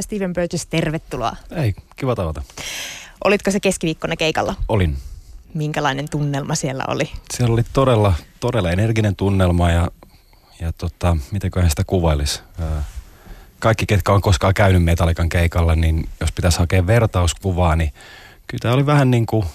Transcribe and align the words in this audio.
Steven 0.00 0.32
Burgess, 0.32 0.66
tervetuloa. 0.66 1.36
Ei, 1.50 1.74
kiva 1.96 2.14
tavata. 2.14 2.42
Olitko 3.24 3.50
se 3.50 3.60
keskiviikkona 3.60 4.16
keikalla? 4.16 4.54
Olin. 4.68 4.96
Minkälainen 5.54 6.10
tunnelma 6.10 6.54
siellä 6.54 6.84
oli? 6.88 7.10
Siellä 7.30 7.52
oli 7.52 7.62
todella, 7.72 8.14
todella 8.40 8.70
energinen 8.70 9.16
tunnelma 9.16 9.70
ja, 9.70 9.90
ja 10.60 10.72
tota, 10.72 11.16
mitenköhän 11.32 11.70
sitä 11.70 11.82
kuvailisi. 11.86 12.40
Kaikki, 13.58 13.86
ketkä 13.86 14.12
on 14.12 14.20
koskaan 14.20 14.54
käynyt 14.54 14.84
Metallikan 14.84 15.28
keikalla, 15.28 15.74
niin 15.74 16.08
jos 16.20 16.32
pitäisi 16.32 16.58
hakea 16.58 16.86
vertauskuvaa, 16.86 17.76
niin 17.76 17.92
kyllä 18.46 18.62
tämä 18.62 18.74
oli 18.74 18.86
vähän 18.86 19.10
niin 19.10 19.26
kuin 19.26 19.46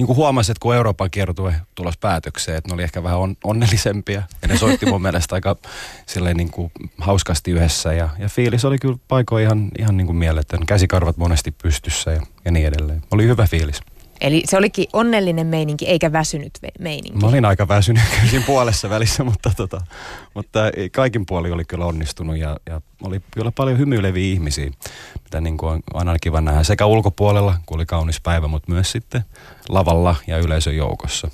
niin 0.00 0.06
kuin 0.06 0.16
huomasin, 0.16 0.52
että 0.52 0.62
kun 0.62 0.74
Euroopan 0.74 1.10
kiertue 1.10 1.54
tulos 1.74 1.98
päätökseen, 1.98 2.58
että 2.58 2.68
ne 2.68 2.74
oli 2.74 2.82
ehkä 2.82 3.02
vähän 3.02 3.18
on, 3.18 3.36
onnellisempia. 3.44 4.22
Ja 4.42 4.48
ne 4.48 4.56
soitti 4.56 4.86
mun 4.86 5.02
mielestä 5.06 5.34
aika 5.34 5.56
silleen 6.06 6.36
niin 6.36 6.50
kuin 6.50 6.72
hauskasti 6.98 7.50
yhdessä. 7.50 7.92
Ja, 7.92 8.08
ja 8.18 8.28
fiilis 8.28 8.64
oli 8.64 8.78
kyllä 8.78 8.96
paikoin 9.08 9.44
ihan, 9.44 9.68
ihan 9.78 9.96
niin 9.96 10.06
kuin 10.06 10.16
mieletön. 10.16 10.66
Käsikarvat 10.66 11.16
monesti 11.16 11.54
pystyssä 11.62 12.10
ja, 12.10 12.22
ja 12.44 12.50
niin 12.50 12.66
edelleen. 12.66 13.02
Oli 13.10 13.26
hyvä 13.26 13.46
fiilis. 13.46 13.80
Eli 14.20 14.42
se 14.44 14.56
olikin 14.56 14.86
onnellinen 14.92 15.46
meininki, 15.46 15.86
eikä 15.86 16.12
väsynyt 16.12 16.52
meininki. 16.78 17.18
Mä 17.18 17.26
olin 17.26 17.44
aika 17.44 17.68
väsynyt 17.68 18.02
siinä 18.30 18.46
puolessa 18.46 18.90
välissä, 18.90 19.24
mutta, 19.24 19.50
tota, 19.56 19.80
mutta 20.34 20.60
kaikin 20.92 21.26
puoli 21.26 21.50
oli 21.50 21.64
kyllä 21.64 21.86
onnistunut 21.86 22.36
ja, 22.36 22.56
ja 22.66 22.80
oli 23.02 23.20
kyllä 23.30 23.52
paljon 23.52 23.78
hymyileviä 23.78 24.32
ihmisiä, 24.32 24.70
mitä 25.24 25.40
niin 25.40 25.56
kuin 25.58 25.72
on 25.72 25.82
aina 25.94 26.18
kiva 26.20 26.40
nähdä 26.40 26.62
sekä 26.62 26.86
ulkopuolella, 26.86 27.54
kun 27.66 27.76
oli 27.76 27.86
kaunis 27.86 28.20
päivä, 28.20 28.48
mutta 28.48 28.72
myös 28.72 28.92
sitten 28.92 29.24
lavalla 29.68 30.16
ja 30.26 30.38
yleisön 30.38 30.76
joukossa. 30.76 31.30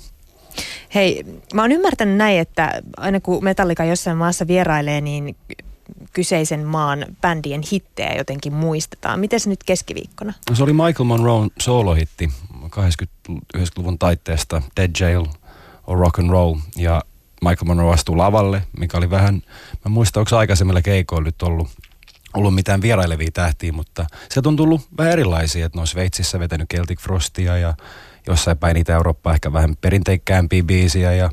Hei, 0.95 1.23
mä 1.53 1.61
oon 1.61 1.71
ymmärtänyt 1.71 2.17
näin, 2.17 2.39
että 2.39 2.81
aina 2.97 3.19
kun 3.19 3.43
Metallika 3.43 3.83
jossain 3.83 4.17
maassa 4.17 4.47
vierailee, 4.47 5.01
niin 5.01 5.35
kyseisen 6.13 6.65
maan 6.65 7.05
bändien 7.21 7.61
hittejä 7.71 8.15
jotenkin 8.17 8.53
muistetaan. 8.53 9.19
Miten 9.19 9.39
se 9.39 9.49
nyt 9.49 9.63
keskiviikkona? 9.63 10.33
No, 10.49 10.55
se 10.55 10.63
oli 10.63 10.73
Michael 10.73 11.03
Monroe 11.03 11.47
solohitti 11.59 12.29
80-90-luvun 12.69 13.99
taitteesta 13.99 14.61
Dead 14.77 14.91
Jail 14.99 15.25
or 15.87 15.99
Rock 15.99 16.19
and 16.19 16.29
Roll. 16.29 16.55
Ja 16.75 17.01
Michael 17.41 17.65
Monroe 17.65 17.93
astuu 17.93 18.17
lavalle, 18.17 18.63
mikä 18.79 18.97
oli 18.97 19.09
vähän, 19.09 19.41
mä 19.85 19.89
muistan, 19.89 20.21
onko 20.21 20.37
aikaisemmilla 20.37 20.81
keikoilla 20.81 21.25
nyt 21.25 21.41
ollut, 21.41 21.67
ollut 22.33 22.55
mitään 22.55 22.81
vierailevia 22.81 23.31
tähtiä, 23.33 23.71
mutta 23.71 24.05
se 24.29 24.41
on 24.45 24.55
tullut 24.55 24.87
vähän 24.97 25.13
erilaisia, 25.13 25.65
että 25.65 25.77
ne 25.77 25.81
on 25.81 25.87
Sveitsissä 25.87 26.39
vetänyt 26.39 26.69
Celtic 26.73 26.99
Frostia 26.99 27.57
ja 27.57 27.73
jossain 28.27 28.57
päin 28.57 28.73
niitä 28.73 28.93
Eurooppaa 28.93 29.33
ehkä 29.33 29.53
vähän 29.53 29.75
perinteikkäämpiä 29.81 30.63
biisiä 30.63 31.13
ja 31.13 31.29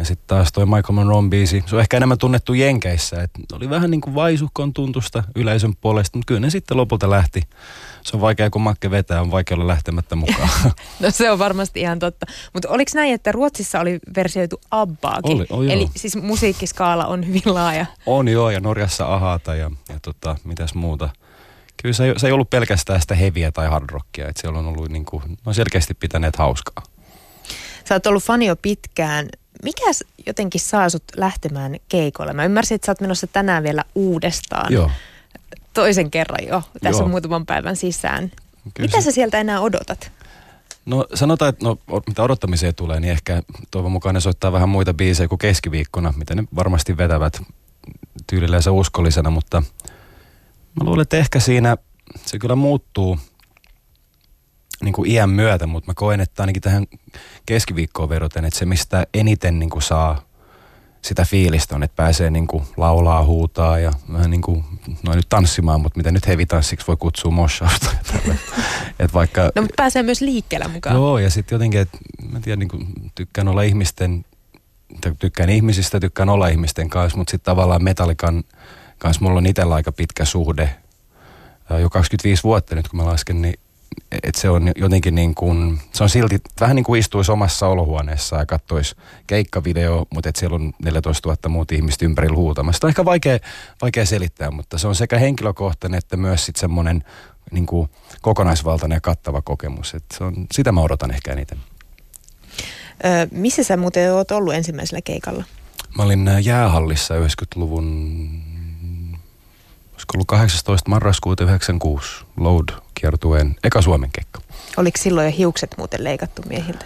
ja 0.00 0.04
sitten 0.04 0.26
taas 0.26 0.52
toi 0.52 0.66
Michael 0.66 0.92
Monroe 0.92 1.28
biisi, 1.28 1.64
se 1.66 1.76
on 1.76 1.80
ehkä 1.80 1.96
enemmän 1.96 2.18
tunnettu 2.18 2.54
Jenkeissä, 2.54 3.22
että 3.22 3.40
oli 3.52 3.70
vähän 3.70 3.90
niin 3.90 4.00
kuin 4.00 4.14
vaisuhkon 4.14 4.72
tuntusta 4.72 5.22
yleisön 5.36 5.76
puolesta, 5.80 6.18
mutta 6.18 6.26
kyllä 6.26 6.40
ne 6.40 6.50
sitten 6.50 6.76
lopulta 6.76 7.10
lähti. 7.10 7.42
Se 8.02 8.16
on 8.16 8.20
vaikea, 8.20 8.50
kun 8.50 8.62
makke 8.62 8.90
vetää, 8.90 9.20
on 9.20 9.30
vaikea 9.30 9.54
olla 9.54 9.66
lähtemättä 9.66 10.16
mukaan. 10.16 10.48
no 11.00 11.10
se 11.10 11.30
on 11.30 11.38
varmasti 11.38 11.80
ihan 11.80 11.98
totta. 11.98 12.26
Mutta 12.52 12.68
oliko 12.68 12.90
näin, 12.94 13.14
että 13.14 13.32
Ruotsissa 13.32 13.80
oli 13.80 13.98
versioitu 14.16 14.60
Abbaakin? 14.70 15.32
Oli, 15.32 15.46
oh, 15.50 15.64
Eli 15.64 15.88
siis 15.96 16.16
musiikkiskaala 16.16 17.06
on 17.06 17.26
hyvin 17.26 17.42
laaja. 17.46 17.86
On 18.06 18.28
joo, 18.28 18.50
ja 18.50 18.60
Norjassa 18.60 19.14
Ahata 19.14 19.54
ja, 19.54 19.70
ja 19.88 19.98
tota, 20.02 20.36
mitäs 20.44 20.74
muuta. 20.74 21.08
Kyllä 21.82 21.92
se, 21.92 22.14
se 22.16 22.26
ei 22.26 22.32
ollut 22.32 22.50
pelkästään 22.50 23.00
sitä 23.00 23.14
heviä 23.14 23.52
tai 23.52 23.68
hardrockia, 23.68 24.28
että 24.28 24.40
siellä 24.40 24.58
on 24.58 24.66
ollut 24.66 24.88
niin 24.88 25.04
kuin, 25.04 25.22
no 25.46 25.52
selkeästi 25.52 25.94
pitäneet 25.94 26.36
hauskaa. 26.36 26.82
Sä 27.88 27.94
oot 27.94 28.06
ollut 28.06 28.24
fani 28.24 28.46
jo 28.46 28.56
pitkään 28.56 29.28
mikä 29.62 29.84
jotenkin 30.26 30.60
saa 30.60 30.88
sut 30.88 31.02
lähtemään 31.16 31.76
keikolle? 31.88 32.32
Mä 32.32 32.44
ymmärsin, 32.44 32.74
että 32.74 32.86
sä 32.86 32.92
oot 32.92 33.00
menossa 33.00 33.26
tänään 33.26 33.62
vielä 33.62 33.84
uudestaan. 33.94 34.72
Joo. 34.72 34.90
Toisen 35.72 36.10
kerran 36.10 36.46
jo, 36.48 36.62
tässä 36.82 37.02
Joo. 37.02 37.08
muutaman 37.08 37.46
päivän 37.46 37.76
sisään. 37.76 38.30
Kyllä 38.74 38.86
mitä 38.86 39.00
se... 39.00 39.04
sä 39.04 39.10
sieltä 39.10 39.38
enää 39.38 39.60
odotat? 39.60 40.12
No 40.86 41.06
sanotaan, 41.14 41.48
että 41.48 41.64
no, 41.64 41.78
mitä 42.06 42.22
odottamiseen 42.22 42.74
tulee, 42.74 43.00
niin 43.00 43.12
ehkä 43.12 43.42
toivon 43.70 43.92
mukaan 43.92 44.14
ne 44.14 44.20
soittaa 44.20 44.52
vähän 44.52 44.68
muita 44.68 44.94
biisejä 44.94 45.28
kuin 45.28 45.38
keskiviikkona, 45.38 46.14
mitä 46.16 46.34
ne 46.34 46.44
varmasti 46.54 46.96
vetävät 46.96 47.42
tyylilleen 48.26 48.62
uskollisena, 48.70 49.30
mutta 49.30 49.62
mä 50.74 50.84
luulen, 50.84 51.02
että 51.02 51.16
ehkä 51.16 51.40
siinä 51.40 51.76
se 52.26 52.38
kyllä 52.38 52.56
muuttuu– 52.56 53.18
niin 54.82 54.92
kuin 54.92 55.10
iän 55.10 55.30
myötä, 55.30 55.66
mutta 55.66 55.90
mä 55.90 55.94
koen, 55.94 56.20
että 56.20 56.42
ainakin 56.42 56.62
tähän 56.62 56.86
keskiviikkoon 57.46 58.08
veroten, 58.08 58.44
että 58.44 58.58
se 58.58 58.64
mistä 58.64 59.06
eniten 59.14 59.58
niin 59.58 59.70
kuin 59.70 59.82
saa 59.82 60.30
sitä 61.02 61.24
fiilistä 61.24 61.74
on, 61.74 61.82
että 61.82 61.96
pääsee 61.96 62.30
niin 62.30 62.46
kuin 62.46 62.64
laulaa, 62.76 63.24
huutaa 63.24 63.78
ja 63.78 63.92
vähän 64.12 64.30
niin 64.30 64.42
kuin, 64.42 64.64
no 65.02 65.14
nyt 65.14 65.28
tanssimaan, 65.28 65.80
mutta 65.80 65.96
mitä 65.96 66.10
nyt 66.10 66.26
hevitanssiksi 66.26 66.86
voi 66.86 66.96
kutsua 66.96 67.30
moshausta. 67.30 67.90
että 68.98 69.14
vaikka, 69.14 69.42
no 69.42 69.62
mutta 69.62 69.74
pääsee 69.76 70.02
myös 70.02 70.20
liikkeellä 70.20 70.68
mukaan. 70.68 70.96
Joo 70.96 71.18
ja 71.18 71.30
sitten 71.30 71.56
jotenkin, 71.56 71.80
että 71.80 71.98
mä 72.32 72.40
tiedän, 72.40 72.58
niin 72.58 72.68
kuin, 72.68 72.86
tykkään 73.14 73.48
olla 73.48 73.62
ihmisten, 73.62 74.24
tykkään 75.18 75.50
ihmisistä, 75.50 76.00
tykkään 76.00 76.28
olla 76.28 76.48
ihmisten 76.48 76.90
kanssa, 76.90 77.18
mutta 77.18 77.30
sitten 77.30 77.52
tavallaan 77.52 77.84
metallikan 77.84 78.44
kanssa 78.98 79.24
mulla 79.24 79.38
on 79.38 79.46
itsellä 79.46 79.74
aika 79.74 79.92
pitkä 79.92 80.24
suhde. 80.24 80.76
Jo 81.80 81.90
25 81.90 82.42
vuotta 82.42 82.74
nyt 82.74 82.88
kun 82.88 82.96
mä 82.96 83.06
lasken, 83.06 83.42
niin 83.42 83.60
että 84.12 84.40
se 84.40 84.50
on 84.50 84.72
jotenkin 84.76 85.14
niin 85.14 85.34
kuin, 85.34 85.80
se 85.92 86.02
on 86.02 86.08
silti 86.08 86.38
vähän 86.60 86.76
niin 86.76 86.84
kuin 86.84 87.00
istuisi 87.00 87.32
omassa 87.32 87.68
olohuoneessa 87.68 88.36
ja 88.36 88.46
katsoisi 88.46 88.96
keikkavideo, 89.26 90.06
mutta 90.14 90.28
että 90.28 90.38
siellä 90.38 90.54
on 90.54 90.72
14 90.84 91.28
000 91.28 91.48
muuta 91.48 91.74
ihmistä 91.74 92.04
ympärillä 92.04 92.36
huutamassa. 92.36 92.80
Se 92.80 92.86
on 92.86 92.88
ehkä 92.88 93.04
vaikea, 93.04 93.38
vaikea 93.82 94.06
selittää, 94.06 94.50
mutta 94.50 94.78
se 94.78 94.88
on 94.88 94.94
sekä 94.94 95.18
henkilökohtainen 95.18 95.98
että 95.98 96.16
myös 96.16 96.46
sitten 96.46 96.60
semmoinen 96.60 97.04
niin 97.50 97.66
kuin 97.66 97.90
kokonaisvaltainen 98.20 98.96
ja 98.96 99.00
kattava 99.00 99.42
kokemus. 99.42 99.94
Et 99.94 100.04
se 100.18 100.24
on, 100.24 100.46
sitä 100.52 100.72
mä 100.72 100.80
odotan 100.80 101.10
ehkä 101.10 101.32
eniten. 101.32 101.58
Öö, 103.04 103.26
missä 103.30 103.64
sä 103.64 103.76
muuten 103.76 104.14
oot 104.14 104.30
ollut 104.30 104.54
ensimmäisellä 104.54 105.00
keikalla? 105.04 105.44
Mä 105.96 106.02
olin 106.02 106.30
jäähallissa 106.42 107.14
90-luvun, 107.14 107.86
olisiko 109.92 110.14
ollut 110.14 110.26
18. 110.26 110.90
marraskuuta 110.90 111.44
96, 111.44 112.24
Load 112.36 112.68
kiertueen 113.00 113.56
eka 113.64 113.82
Suomen 113.82 114.10
keikka. 114.12 114.40
Oliko 114.76 114.98
silloin 114.98 115.26
jo 115.26 115.32
hiukset 115.36 115.74
muuten 115.78 116.04
leikattu 116.04 116.42
miehiltä? 116.48 116.84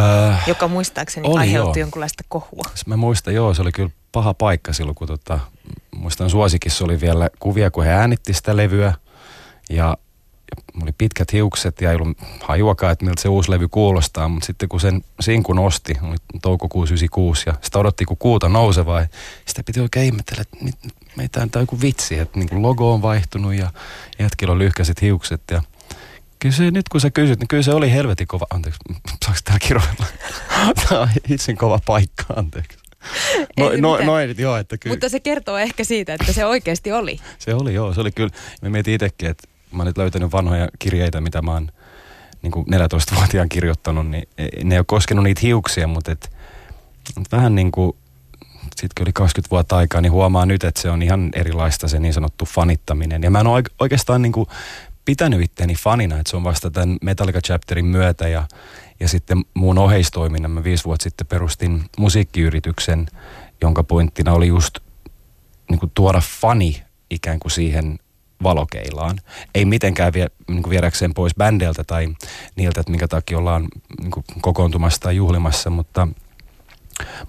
Äh, 0.00 0.48
joka 0.48 0.68
muistaakseni 0.68 1.28
oli, 1.28 1.40
aiheutti 1.40 1.78
joo. 1.78 1.84
jonkunlaista 1.84 2.24
kohua. 2.28 2.64
Mä 2.86 2.96
muistan, 2.96 3.34
joo, 3.34 3.54
se 3.54 3.62
oli 3.62 3.72
kyllä 3.72 3.90
paha 4.12 4.34
paikka 4.34 4.72
silloin, 4.72 4.94
kun 4.94 5.08
tota, 5.08 5.38
muistan 5.96 6.30
suosikissa 6.30 6.84
oli 6.84 7.00
vielä 7.00 7.30
kuvia, 7.38 7.70
kun 7.70 7.84
he 7.84 7.90
äänitti 7.90 8.32
sitä 8.32 8.56
levyä. 8.56 8.94
Ja, 9.70 9.96
ja 10.76 10.82
oli 10.82 10.92
pitkät 10.98 11.32
hiukset 11.32 11.80
ja 11.80 11.90
ei 11.90 11.96
ollut 11.96 12.18
hajuakaan, 12.42 12.92
että 12.92 13.04
miltä 13.04 13.22
se 13.22 13.28
uusi 13.28 13.50
levy 13.50 13.68
kuulostaa. 13.68 14.28
Mutta 14.28 14.46
sitten 14.46 14.68
kun 14.68 14.80
sen 14.80 15.04
sinkun 15.20 15.58
osti, 15.58 15.94
oli 16.02 16.16
toukokuusi 16.42 16.92
96 16.92 17.42
ja 17.46 17.54
sitä 17.62 17.78
odotti 17.78 18.04
kun 18.04 18.16
kuuta 18.16 18.48
nousevaa. 18.48 19.00
Ja 19.00 19.08
sitä 19.46 19.62
piti 19.62 19.80
oikein 19.80 20.06
ihmetellä, 20.06 20.42
että 20.42 20.64
nyt, 20.64 20.74
meitä 21.16 21.42
on 21.42 21.50
joku 21.54 21.80
vitsi, 21.80 22.18
että 22.18 22.38
niin 22.38 22.62
logo 22.62 22.94
on 22.94 23.02
vaihtunut 23.02 23.54
ja 23.54 23.70
jätkillä 24.18 24.52
on 24.52 24.58
lyhkäiset 24.58 25.02
hiukset 25.02 25.42
ja 25.50 25.62
Kyllä 26.38 26.54
se, 26.54 26.70
nyt 26.70 26.88
kun 26.88 27.00
sä 27.00 27.10
kysyt, 27.10 27.38
niin 27.38 27.48
kyllä 27.48 27.62
se 27.62 27.74
oli 27.74 27.92
helvetin 27.92 28.26
kova, 28.26 28.46
anteeksi, 28.50 28.78
saako 29.24 29.40
täällä 29.44 29.58
kiroilla? 29.66 30.06
Tämä 30.88 31.00
on 31.00 31.08
itse 31.28 31.54
kova 31.54 31.80
paikka, 31.86 32.24
anteeksi. 32.36 32.78
No, 33.58 33.70
no, 33.80 33.98
no, 34.04 34.20
joo, 34.38 34.56
että 34.56 34.78
kyllä. 34.78 34.94
Mutta 34.94 35.08
se 35.08 35.20
kertoo 35.20 35.58
ehkä 35.58 35.84
siitä, 35.84 36.14
että 36.14 36.32
se 36.32 36.46
oikeasti 36.46 36.92
oli. 36.92 37.20
se 37.38 37.54
oli, 37.54 37.74
joo. 37.74 37.94
Se 37.94 38.00
oli 38.00 38.12
kyllä. 38.12 38.30
Mä 38.62 38.70
mietin 38.70 38.94
itsekin, 38.94 39.28
että 39.28 39.48
mä 39.72 39.78
oon 39.78 39.86
nyt 39.86 39.98
löytänyt 39.98 40.32
vanhoja 40.32 40.68
kirjeitä, 40.78 41.20
mitä 41.20 41.42
mä 41.42 41.52
oon 41.52 41.70
niin 42.42 42.50
kuin 42.50 42.66
14-vuotiaan 42.66 43.48
kirjoittanut, 43.48 44.08
niin 44.08 44.28
ne 44.64 44.74
ei 44.74 44.78
ole 44.78 44.84
koskenut 44.88 45.24
niitä 45.24 45.40
hiuksia, 45.42 45.86
mutta 45.86 46.12
et, 46.12 46.32
vähän 47.32 47.54
niin 47.54 47.72
kuin 47.72 47.96
sitten 48.76 49.02
yli 49.02 49.12
20 49.12 49.50
vuotta 49.50 49.76
aikaa, 49.76 50.00
niin 50.00 50.12
huomaa 50.12 50.46
nyt, 50.46 50.64
että 50.64 50.80
se 50.80 50.90
on 50.90 51.02
ihan 51.02 51.30
erilaista 51.34 51.88
se 51.88 51.98
niin 51.98 52.14
sanottu 52.14 52.44
fanittaminen. 52.44 53.22
Ja 53.22 53.30
mä 53.30 53.40
en 53.40 53.46
ole 53.46 53.62
oikeastaan 53.80 54.22
niin 54.22 54.32
kuin 54.32 54.46
pitänyt 55.04 55.42
itteni 55.42 55.74
fanina, 55.74 56.18
että 56.18 56.30
se 56.30 56.36
on 56.36 56.44
vasta 56.44 56.70
tämän 56.70 56.96
Metallica 57.02 57.40
Chapterin 57.40 57.86
myötä 57.86 58.28
ja, 58.28 58.46
ja 59.00 59.08
sitten 59.08 59.44
muun 59.54 59.78
oheistoiminnan. 59.78 60.50
Mä 60.50 60.64
viisi 60.64 60.84
vuotta 60.84 61.02
sitten 61.02 61.26
perustin 61.26 61.84
musiikkiyrityksen, 61.98 63.06
jonka 63.60 63.84
pointtina 63.84 64.32
oli 64.32 64.46
just 64.46 64.78
niin 65.70 65.80
kuin 65.80 65.92
tuoda 65.94 66.20
fani 66.40 66.82
ikään 67.10 67.38
kuin 67.38 67.52
siihen 67.52 67.98
valokeilaan. 68.42 69.18
Ei 69.54 69.64
mitenkään 69.64 70.12
vie, 70.12 70.26
niin 70.48 70.62
kuin 70.62 70.70
viedäkseen 70.70 71.14
pois 71.14 71.34
bändeltä 71.34 71.84
tai 71.84 72.08
niiltä, 72.56 72.80
että 72.80 72.90
minkä 72.90 73.08
takia 73.08 73.38
ollaan 73.38 73.68
niin 74.00 74.10
kuin 74.10 74.24
kokoontumassa 74.40 75.00
tai 75.00 75.16
juhlimassa, 75.16 75.70
mutta– 75.70 76.08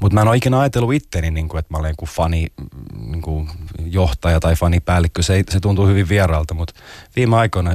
mutta 0.02 0.14
mä 0.14 0.22
en 0.22 0.28
ole 0.28 0.38
ikinä 0.38 0.60
ajatellut 0.60 0.94
itteni, 0.94 1.32
niin 1.32 1.50
kuin, 1.50 1.60
että 1.60 1.74
mä 1.74 1.78
olen 1.78 1.96
kuin 1.98 2.10
fani 2.10 2.48
niin 3.00 3.22
kuin 3.22 3.50
johtaja 3.86 4.40
tai 4.40 4.56
fanipäällikkö. 4.56 5.24
Se, 5.24 5.44
se 5.50 5.60
tuntuu 5.60 5.88
hyvin 5.88 6.10
vieraalta, 6.10 6.54
mutta 6.54 6.74
viime 7.16 7.36
aikoina 7.38 7.74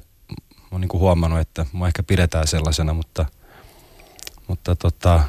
olen 0.70 0.80
niin 0.80 0.88
kuin 0.88 1.00
huomannut, 1.00 1.40
että 1.40 1.66
mua 1.72 1.86
ehkä 1.86 2.02
pidetään 2.02 2.46
sellaisena, 2.46 2.94
mutta, 2.94 3.26
mutta 4.48 4.76
tota, 4.76 5.20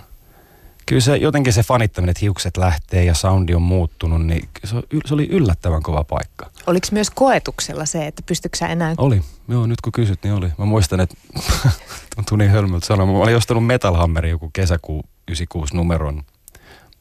kyllä 0.86 1.02
se 1.02 1.18
jotenkin 1.18 1.54
se 1.54 1.64
fanittaminen, 1.64 2.10
että 2.12 2.22
hiukset 2.22 2.58
lähtee 2.58 3.04
ja 3.04 3.14
soundi 3.14 3.56
on 3.56 3.62
muuttunut, 3.62 4.26
niin 4.26 4.50
se, 4.64 4.76
se 5.06 5.14
oli 5.14 5.28
yllättävän 5.32 5.84
kova 5.84 6.04
paikka. 6.04 6.50
Oliko 6.68 6.88
myös 6.92 7.10
koetuksella 7.10 7.86
se, 7.86 8.08
että 8.08 8.24
pystytkö 8.26 8.58
sä 8.58 8.68
enää... 8.68 8.96
Oli, 8.98 9.22
joo 9.48 9.66
nyt 9.66 9.82
kun 9.82 9.92
kysyt, 9.92 10.24
niin 10.24 10.34
oli. 10.34 10.52
Mä 10.58 10.66
muistan, 10.66 11.00
että 11.00 11.16
tuli 12.30 12.44
niin 12.44 12.52
hölmöltä 12.52 12.86
sanoa, 12.86 13.06
mä 13.06 13.12
olin 13.12 13.38
ostanut 13.38 13.66
Metal 13.66 13.96
Hammerin 13.96 14.32
joku 14.32 14.50
kesäkuu 14.54 15.06
96 15.28 15.76
numeron. 15.76 16.24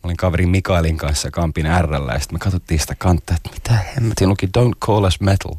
Mä 0.02 0.06
olin 0.06 0.16
kaveri 0.16 0.46
Mikaelin 0.46 0.96
kanssa 0.96 1.30
Kampin 1.30 1.66
RL 1.82 2.08
ja 2.08 2.18
sitten 2.18 2.34
me 2.34 2.38
katsottiin 2.38 2.80
sitä 2.80 2.94
kantta, 2.98 3.34
että 3.34 3.50
mitä 3.52 3.78
hemmetin 3.96 4.28
luki 4.28 4.46
Don't 4.46 4.78
Call 4.86 5.04
Us 5.04 5.20
Metal. 5.20 5.54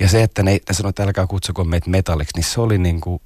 Ja 0.00 0.08
se, 0.08 0.22
että 0.22 0.42
ne, 0.42 0.50
ne 0.52 0.74
sanoi, 0.74 0.90
että 0.90 1.02
älkää 1.02 1.26
kutsuko 1.26 1.64
meitä 1.64 1.90
metalliksi, 1.90 2.36
niin 2.36 2.44
se 2.44 2.60
oli 2.60 2.78
niin 2.78 3.00
kuin, 3.00 3.20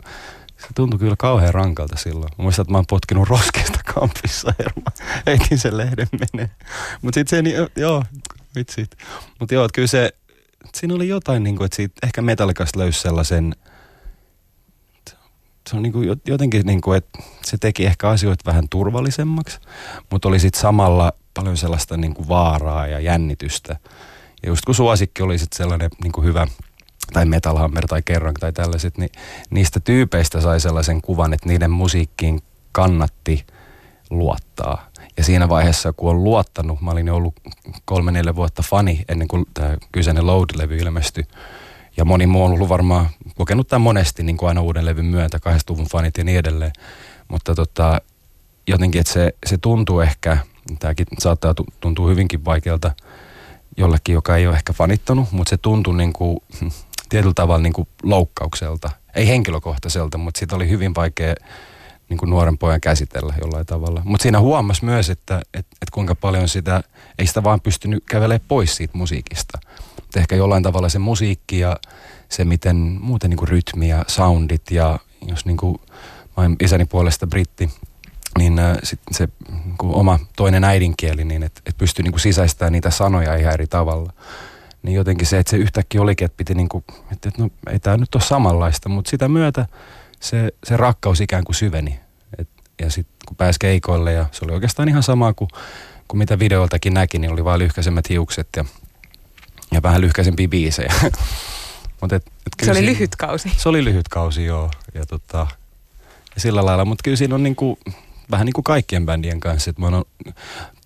se 0.58 0.66
tuntui 0.74 0.98
kyllä 0.98 1.14
kauhean 1.18 1.54
rankalta 1.54 1.96
silloin. 1.96 2.32
Mä 2.38 2.42
muistan, 2.42 2.62
että 2.62 2.72
mä 2.72 2.78
oon 2.78 2.86
potkinut 2.90 3.28
roskesta 3.28 3.80
kampissa 3.94 4.54
ja 4.58 4.92
heitin 5.26 5.58
sen 5.58 5.76
lehden 5.76 6.08
menee. 6.12 6.50
Mutta 7.02 7.20
sitten 7.20 7.36
se, 7.36 7.42
niin, 7.42 7.56
joo, 7.76 8.04
vitsit. 8.56 8.90
Mutta 9.38 9.54
joo, 9.54 9.68
kyllä 9.74 9.88
se, 9.88 10.12
siinä 10.74 10.94
oli 10.94 11.08
jotain, 11.08 11.42
niin 11.42 11.56
kuin, 11.56 11.64
että 11.64 11.76
siitä 11.76 11.94
ehkä 12.02 12.22
metallikasta 12.22 12.78
löysi 12.78 13.00
sellaisen, 13.00 13.56
se 15.70 15.76
on 15.76 15.82
niin 15.82 15.92
kuin 15.92 16.20
jotenkin, 16.26 16.66
niin 16.66 16.80
kuin, 16.80 16.98
että 16.98 17.18
se 17.44 17.56
teki 17.58 17.86
ehkä 17.86 18.08
asioita 18.08 18.50
vähän 18.50 18.68
turvallisemmaksi, 18.70 19.58
mutta 20.10 20.28
oli 20.28 20.38
sitten 20.38 20.60
samalla 20.60 21.12
paljon 21.34 21.56
sellaista 21.56 21.96
niin 21.96 22.14
kuin 22.14 22.28
vaaraa 22.28 22.86
ja 22.86 23.00
jännitystä. 23.00 23.76
Ja 24.42 24.48
just 24.48 24.64
kun 24.64 24.74
suosikki 24.74 25.22
oli 25.22 25.38
sitten 25.38 25.56
sellainen 25.56 25.90
niin 26.02 26.12
kuin 26.12 26.24
hyvä, 26.24 26.46
tai 27.12 27.24
Metal 27.24 27.56
Hammer 27.56 27.86
tai 27.86 28.02
Kerran 28.02 28.34
tai 28.34 28.52
tällaiset, 28.52 28.98
niin 28.98 29.10
niistä 29.50 29.80
tyypeistä 29.80 30.40
sai 30.40 30.60
sellaisen 30.60 31.02
kuvan, 31.02 31.32
että 31.32 31.48
niiden 31.48 31.70
musiikkiin 31.70 32.42
kannatti 32.72 33.46
luottaa. 34.10 34.90
Ja 35.16 35.24
siinä 35.24 35.48
vaiheessa, 35.48 35.92
kun 35.92 36.10
on 36.10 36.24
luottanut, 36.24 36.80
mä 36.80 36.90
olin 36.90 37.10
ollut 37.10 37.34
kolme 37.84 38.12
neljä 38.12 38.36
vuotta 38.36 38.62
fani 38.62 39.04
ennen 39.08 39.28
kuin 39.28 39.44
tämä 39.54 39.76
kyseinen 39.92 40.26
Load-levy 40.26 40.76
ilmestyi. 40.76 41.24
Ja 41.96 42.04
moni 42.04 42.26
muu 42.26 42.44
on 42.44 42.52
ollut 42.52 42.68
varmaan 42.68 43.08
kokenut 43.36 43.68
tämän 43.68 43.82
monesti 43.82 44.22
niin 44.22 44.36
kuin 44.36 44.48
aina 44.48 44.60
uuden 44.60 44.84
levyn 44.84 45.04
myötä, 45.04 45.40
kahdesta 45.40 45.72
luvun 45.72 45.86
fanit 45.92 46.18
ja 46.18 46.24
niin 46.24 46.38
edelleen. 46.38 46.72
Mutta 47.28 47.54
tota, 47.54 48.00
jotenkin, 48.66 49.00
että 49.00 49.12
se, 49.12 49.34
se 49.46 49.58
tuntuu 49.58 50.00
ehkä, 50.00 50.38
tämäkin 50.78 51.06
saattaa 51.18 51.54
tuntua 51.80 52.08
hyvinkin 52.08 52.44
vaikealta 52.44 52.92
jollekin, 53.76 54.12
joka 54.12 54.36
ei 54.36 54.46
ole 54.46 54.56
ehkä 54.56 54.72
fanittanut, 54.72 55.32
mutta 55.32 55.50
se 55.50 55.56
tuntuu 55.56 55.92
niin 55.92 56.12
kuin, 56.12 56.38
tietyllä 57.08 57.34
tavalla 57.34 57.62
niin 57.62 57.72
kuin 57.72 57.88
loukkaukselta. 58.02 58.90
Ei 59.14 59.28
henkilökohtaiselta, 59.28 60.18
mutta 60.18 60.38
siitä 60.38 60.56
oli 60.56 60.68
hyvin 60.68 60.94
vaikea 60.94 61.34
niin 62.08 62.18
kuin 62.18 62.30
nuoren 62.30 62.58
pojan 62.58 62.80
käsitellä 62.80 63.34
jollain 63.40 63.66
tavalla. 63.66 64.02
Mutta 64.04 64.22
siinä 64.22 64.40
huomasi 64.40 64.84
myös, 64.84 65.10
että 65.10 65.42
et, 65.54 65.66
et 65.82 65.90
kuinka 65.90 66.14
paljon 66.14 66.48
sitä, 66.48 66.82
ei 67.18 67.26
sitä 67.26 67.44
vaan 67.44 67.60
pystynyt 67.60 68.04
kävelemään 68.10 68.46
pois 68.48 68.76
siitä 68.76 68.98
musiikista. 68.98 69.58
Ehkä 70.16 70.36
jollain 70.36 70.62
tavalla 70.62 70.88
se 70.88 70.98
musiikki 70.98 71.58
ja 71.58 71.76
se, 72.28 72.44
miten 72.44 72.76
muuten 73.00 73.30
niin 73.30 73.38
kuin 73.38 73.48
rytmi 73.48 73.88
ja 73.88 74.04
soundit 74.06 74.70
ja 74.70 74.98
jos 75.26 75.46
niin 75.46 75.56
kuin, 75.56 75.80
mä 76.26 76.32
olen 76.36 76.56
isäni 76.60 76.84
puolesta 76.84 77.26
britti, 77.26 77.70
niin 78.38 78.58
äh, 78.58 78.76
sit 78.82 79.00
se 79.10 79.28
niin 79.50 79.78
kuin 79.78 79.94
oma 79.94 80.18
toinen 80.36 80.64
äidinkieli, 80.64 81.24
niin 81.24 81.42
että 81.42 81.60
et 81.66 81.78
pystyi 81.78 82.02
niin 82.02 82.20
sisäistämään 82.20 82.72
niitä 82.72 82.90
sanoja 82.90 83.36
ihan 83.36 83.54
eri 83.54 83.66
tavalla. 83.66 84.12
Niin 84.82 84.94
jotenkin 84.94 85.26
se, 85.26 85.38
että 85.38 85.50
se 85.50 85.56
yhtäkkiä 85.56 86.02
olikin, 86.02 86.24
että 86.24 86.36
piti 86.36 86.54
niin 86.54 86.68
kuin, 86.68 86.84
että, 87.12 87.28
että 87.28 87.42
no 87.42 87.50
ei 87.70 87.78
tämä 87.78 87.96
nyt 87.96 88.14
ole 88.14 88.22
samanlaista, 88.22 88.88
mutta 88.88 89.10
sitä 89.10 89.28
myötä 89.28 89.66
se, 90.20 90.52
se 90.64 90.76
rakkaus 90.76 91.20
ikään 91.20 91.44
kuin 91.44 91.56
syveni. 91.56 92.00
Et, 92.38 92.48
ja 92.80 92.90
sitten 92.90 93.16
kun 93.28 93.36
pääsi 93.36 93.58
keikoille 93.58 94.12
ja 94.12 94.26
se 94.32 94.44
oli 94.44 94.52
oikeastaan 94.52 94.88
ihan 94.88 95.02
sama 95.02 95.32
kuin, 95.32 95.48
kuin 96.08 96.18
mitä 96.18 96.38
videoltakin 96.38 96.94
näki, 96.94 97.18
niin 97.18 97.32
oli 97.32 97.44
vain 97.44 97.58
lyhkäisemmät 97.58 98.08
hiukset 98.08 98.48
ja, 98.56 98.64
ja 99.72 99.82
vähän 99.82 100.00
lyhkäisempiä 100.00 100.48
biisejä. 100.48 100.94
Mut 102.00 102.12
et, 102.12 102.26
et 102.26 102.64
se 102.64 102.70
oli 102.70 102.78
siinä, 102.78 102.92
lyhyt 102.92 103.16
kausi. 103.16 103.52
Se 103.56 103.68
oli 103.68 103.84
lyhyt 103.84 104.08
kausi, 104.08 104.44
joo. 104.44 104.70
Ja, 104.94 105.06
tota, 105.06 105.46
ja 106.34 106.40
sillä 106.40 106.64
lailla, 106.64 106.84
mutta 106.84 107.02
kyllä 107.02 107.16
siinä 107.16 107.34
on 107.34 107.42
niinku, 107.42 107.78
vähän 108.30 108.46
niin 108.46 108.52
kuin 108.52 108.64
kaikkien 108.64 109.06
bändien 109.06 109.40
kanssa. 109.40 109.70
Että 109.70 109.82
mä 109.82 109.88
oon 109.88 110.04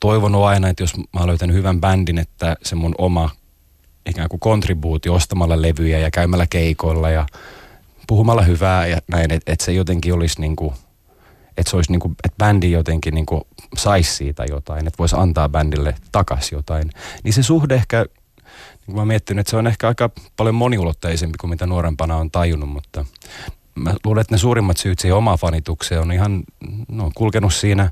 toivonut 0.00 0.44
aina, 0.44 0.68
että 0.68 0.82
jos 0.82 0.96
mä 0.96 1.20
oon 1.20 1.28
löytänyt 1.28 1.56
hyvän 1.56 1.80
bändin, 1.80 2.18
että 2.18 2.56
se 2.62 2.74
mun 2.74 2.94
oma 2.98 3.30
ikään 4.06 4.28
kuin 4.28 4.40
kontribuutio 4.40 5.14
ostamalla 5.14 5.62
levyjä 5.62 5.98
ja 5.98 6.10
käymällä 6.10 6.46
keikoilla 6.50 7.10
ja 7.10 7.26
puhumalla 8.06 8.42
hyvää 8.42 8.86
ja 8.86 8.98
näin, 9.08 9.32
että 9.32 9.52
et 9.52 9.60
se 9.60 9.72
jotenkin 9.72 10.14
olisi 10.14 10.40
niin 10.40 10.56
kuin, 10.56 10.74
että 11.56 11.70
se 11.70 11.76
olisi 11.76 11.92
niin 11.92 12.00
kuin, 12.00 12.16
että 12.24 12.38
bändi 12.38 12.70
jotenkin 12.70 13.14
niin 13.14 13.26
kuin 13.26 13.42
saisi 13.76 14.14
siitä 14.14 14.44
jotain, 14.44 14.86
että 14.86 14.98
voisi 14.98 15.16
antaa 15.18 15.48
bändille 15.48 15.94
takaisin 16.12 16.56
jotain. 16.56 16.90
Niin 17.24 17.32
se 17.32 17.42
suhde 17.42 17.74
ehkä, 17.74 18.06
niin 18.86 18.96
mä 18.96 19.04
miettinyt, 19.04 19.40
että 19.40 19.50
se 19.50 19.56
on 19.56 19.66
ehkä 19.66 19.88
aika 19.88 20.10
paljon 20.36 20.54
moniulotteisempi 20.54 21.38
kuin 21.40 21.50
mitä 21.50 21.66
nuorempana 21.66 22.16
on 22.16 22.30
tajunnut, 22.30 22.68
mutta 22.68 23.04
mä 23.74 23.94
luulen, 24.04 24.20
että 24.20 24.34
ne 24.34 24.38
suurimmat 24.38 24.76
syyt 24.76 24.98
siihen 24.98 25.16
omaan 25.16 25.38
fanitukseen 25.38 26.00
on 26.00 26.12
ihan, 26.12 26.42
no 26.88 27.10
kulkenut 27.14 27.54
siinä 27.54 27.90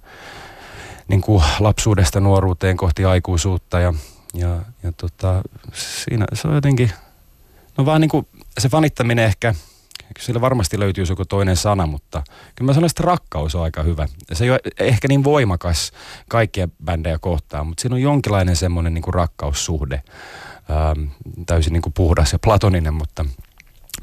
niin 1.08 1.20
kuin 1.20 1.44
lapsuudesta 1.60 2.20
nuoruuteen 2.20 2.76
kohti 2.76 3.04
aikuisuutta 3.04 3.80
ja, 3.80 3.94
ja, 4.34 4.58
ja 4.82 4.92
tota, 4.92 5.42
siinä 5.74 6.26
se 6.32 6.48
on 6.48 6.54
jotenkin, 6.54 6.92
no 7.78 7.86
vaan 7.86 8.00
niin 8.00 8.08
kuin 8.08 8.26
se 8.58 8.68
fanittaminen 8.68 9.24
ehkä, 9.24 9.54
sillä 10.18 10.40
varmasti 10.40 10.78
löytyy 10.78 11.04
joku 11.08 11.24
toinen 11.24 11.56
sana, 11.56 11.86
mutta 11.86 12.22
kyllä 12.54 12.68
mä 12.70 12.74
sanoisin, 12.74 12.92
että 12.92 13.06
rakkaus 13.06 13.54
on 13.54 13.62
aika 13.62 13.82
hyvä. 13.82 14.08
Se 14.32 14.44
ei 14.44 14.50
ole 14.50 14.60
ehkä 14.78 15.08
niin 15.08 15.24
voimakas 15.24 15.92
kaikkia 16.28 16.68
bändejä 16.84 17.18
kohtaan, 17.18 17.66
mutta 17.66 17.80
siinä 17.80 17.94
on 17.94 18.02
jonkinlainen 18.02 18.56
semmoinen 18.56 18.94
niin 18.94 19.02
kuin 19.02 19.14
rakkaussuhde. 19.14 20.02
Ähm, 20.72 21.04
täysin 21.46 21.72
niin 21.72 21.82
kuin 21.82 21.92
puhdas 21.92 22.32
ja 22.32 22.38
platoninen, 22.38 22.94
mutta, 22.94 23.24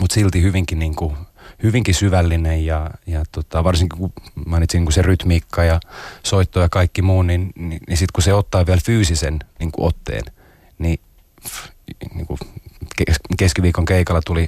mutta 0.01 0.13
silti 0.13 0.41
hyvinkin 0.41 0.79
niin 0.79 0.95
kuin 0.95 1.15
hyvinkin 1.63 1.95
syvällinen 1.95 2.65
ja, 2.65 2.89
ja 3.07 3.23
tota, 3.31 3.63
varsinkin 3.63 3.99
kun 3.99 4.13
mainitsin 4.45 4.85
kun 4.85 4.93
se 4.93 5.01
rytmiikka 5.01 5.63
ja 5.63 5.79
soitto 6.23 6.59
ja 6.59 6.69
kaikki 6.69 7.01
muu, 7.01 7.21
niin, 7.21 7.51
niin, 7.55 7.81
niin 7.87 7.97
sitten 7.97 8.13
kun 8.13 8.23
se 8.23 8.33
ottaa 8.33 8.65
vielä 8.65 8.81
fyysisen 8.85 9.39
niin 9.59 9.71
kuin 9.71 9.87
otteen, 9.87 10.23
niin, 10.79 10.99
niin 12.13 12.27
kuin 12.27 12.39
keskiviikon 13.37 13.85
keikalla 13.85 14.21
tuli 14.25 14.47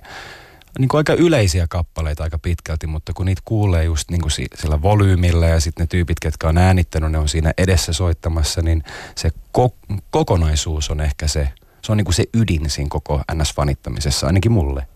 niin 0.80 0.88
kuin 0.88 1.00
aika 1.00 1.14
yleisiä 1.14 1.66
kappaleita 1.70 2.24
aika 2.24 2.38
pitkälti, 2.38 2.88
mutta 2.88 3.14
kun 3.14 3.26
niitä 3.26 3.42
kuulee 3.46 3.84
just 3.84 4.12
niin 4.12 4.22
kuin 4.22 4.32
sillä 4.32 4.82
volyymilla 4.82 5.46
ja 5.46 5.60
sitten 5.60 5.84
ne 5.84 5.88
tyypit, 5.88 6.20
ketkä 6.20 6.50
on 6.50 6.58
äänittänyt, 6.58 7.12
ne 7.12 7.18
on 7.18 7.30
siinä 7.30 7.54
edessä 7.58 7.94
soittamassa, 7.94 8.62
niin 8.62 8.84
se 9.16 9.30
ko- 9.58 9.98
kokonaisuus 10.12 10.90
on 10.90 11.02
ehkä 11.02 11.28
se, 11.28 11.50
se 11.82 11.92
on 11.92 11.98
niin 11.98 12.06
kuin 12.06 12.16
se 12.16 12.26
ydin 12.34 12.70
siinä 12.70 12.90
koko 12.90 13.22
NS-fanittamisessa, 13.32 14.28
ainakin 14.28 14.52
mulle. 14.52 14.88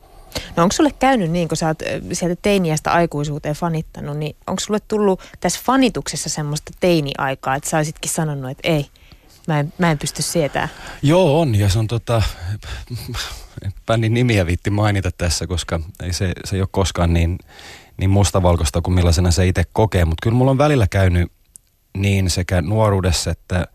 No 0.55 0.63
onko 0.63 0.73
sulle 0.73 0.91
käynyt 0.99 1.31
niin, 1.31 1.47
kun 1.47 1.57
sä 1.57 1.67
oot 1.67 1.79
sieltä 2.13 2.35
teiniästä 2.41 2.91
aikuisuuteen 2.91 3.55
fanittanut, 3.55 4.17
niin 4.17 4.35
onko 4.47 4.59
sulle 4.59 4.79
tullut 4.87 5.21
tässä 5.39 5.59
fanituksessa 5.63 6.29
semmoista 6.29 6.71
teiniaikaa, 6.79 7.55
että 7.55 7.69
sä 7.69 7.77
olisitkin 7.77 8.11
sanonut, 8.11 8.51
että 8.51 8.67
ei, 8.69 8.85
mä 9.47 9.59
en, 9.59 9.73
mä 9.77 9.91
en 9.91 9.97
pysty 9.97 10.21
sietää? 10.21 10.69
Joo, 11.01 11.41
on. 11.41 11.55
Ja 11.55 11.69
se 11.69 11.79
on 11.79 11.87
tota, 11.87 12.21
bändin 13.85 14.13
nimiä 14.13 14.45
viitti 14.45 14.69
mainita 14.69 15.11
tässä, 15.11 15.47
koska 15.47 15.79
ei 16.03 16.13
se, 16.13 16.33
se 16.45 16.55
ei 16.55 16.61
ole 16.61 16.69
koskaan 16.71 17.13
niin, 17.13 17.37
niin 17.97 18.09
mustavalkoista 18.09 18.81
kuin 18.81 18.95
millaisena 18.95 19.31
se 19.31 19.47
itse 19.47 19.63
kokee. 19.73 20.05
Mutta 20.05 20.23
kyllä 20.23 20.37
mulla 20.37 20.51
on 20.51 20.57
välillä 20.57 20.87
käynyt 20.87 21.31
niin 21.97 22.29
sekä 22.29 22.61
nuoruudessa 22.61 23.31
että 23.31 23.67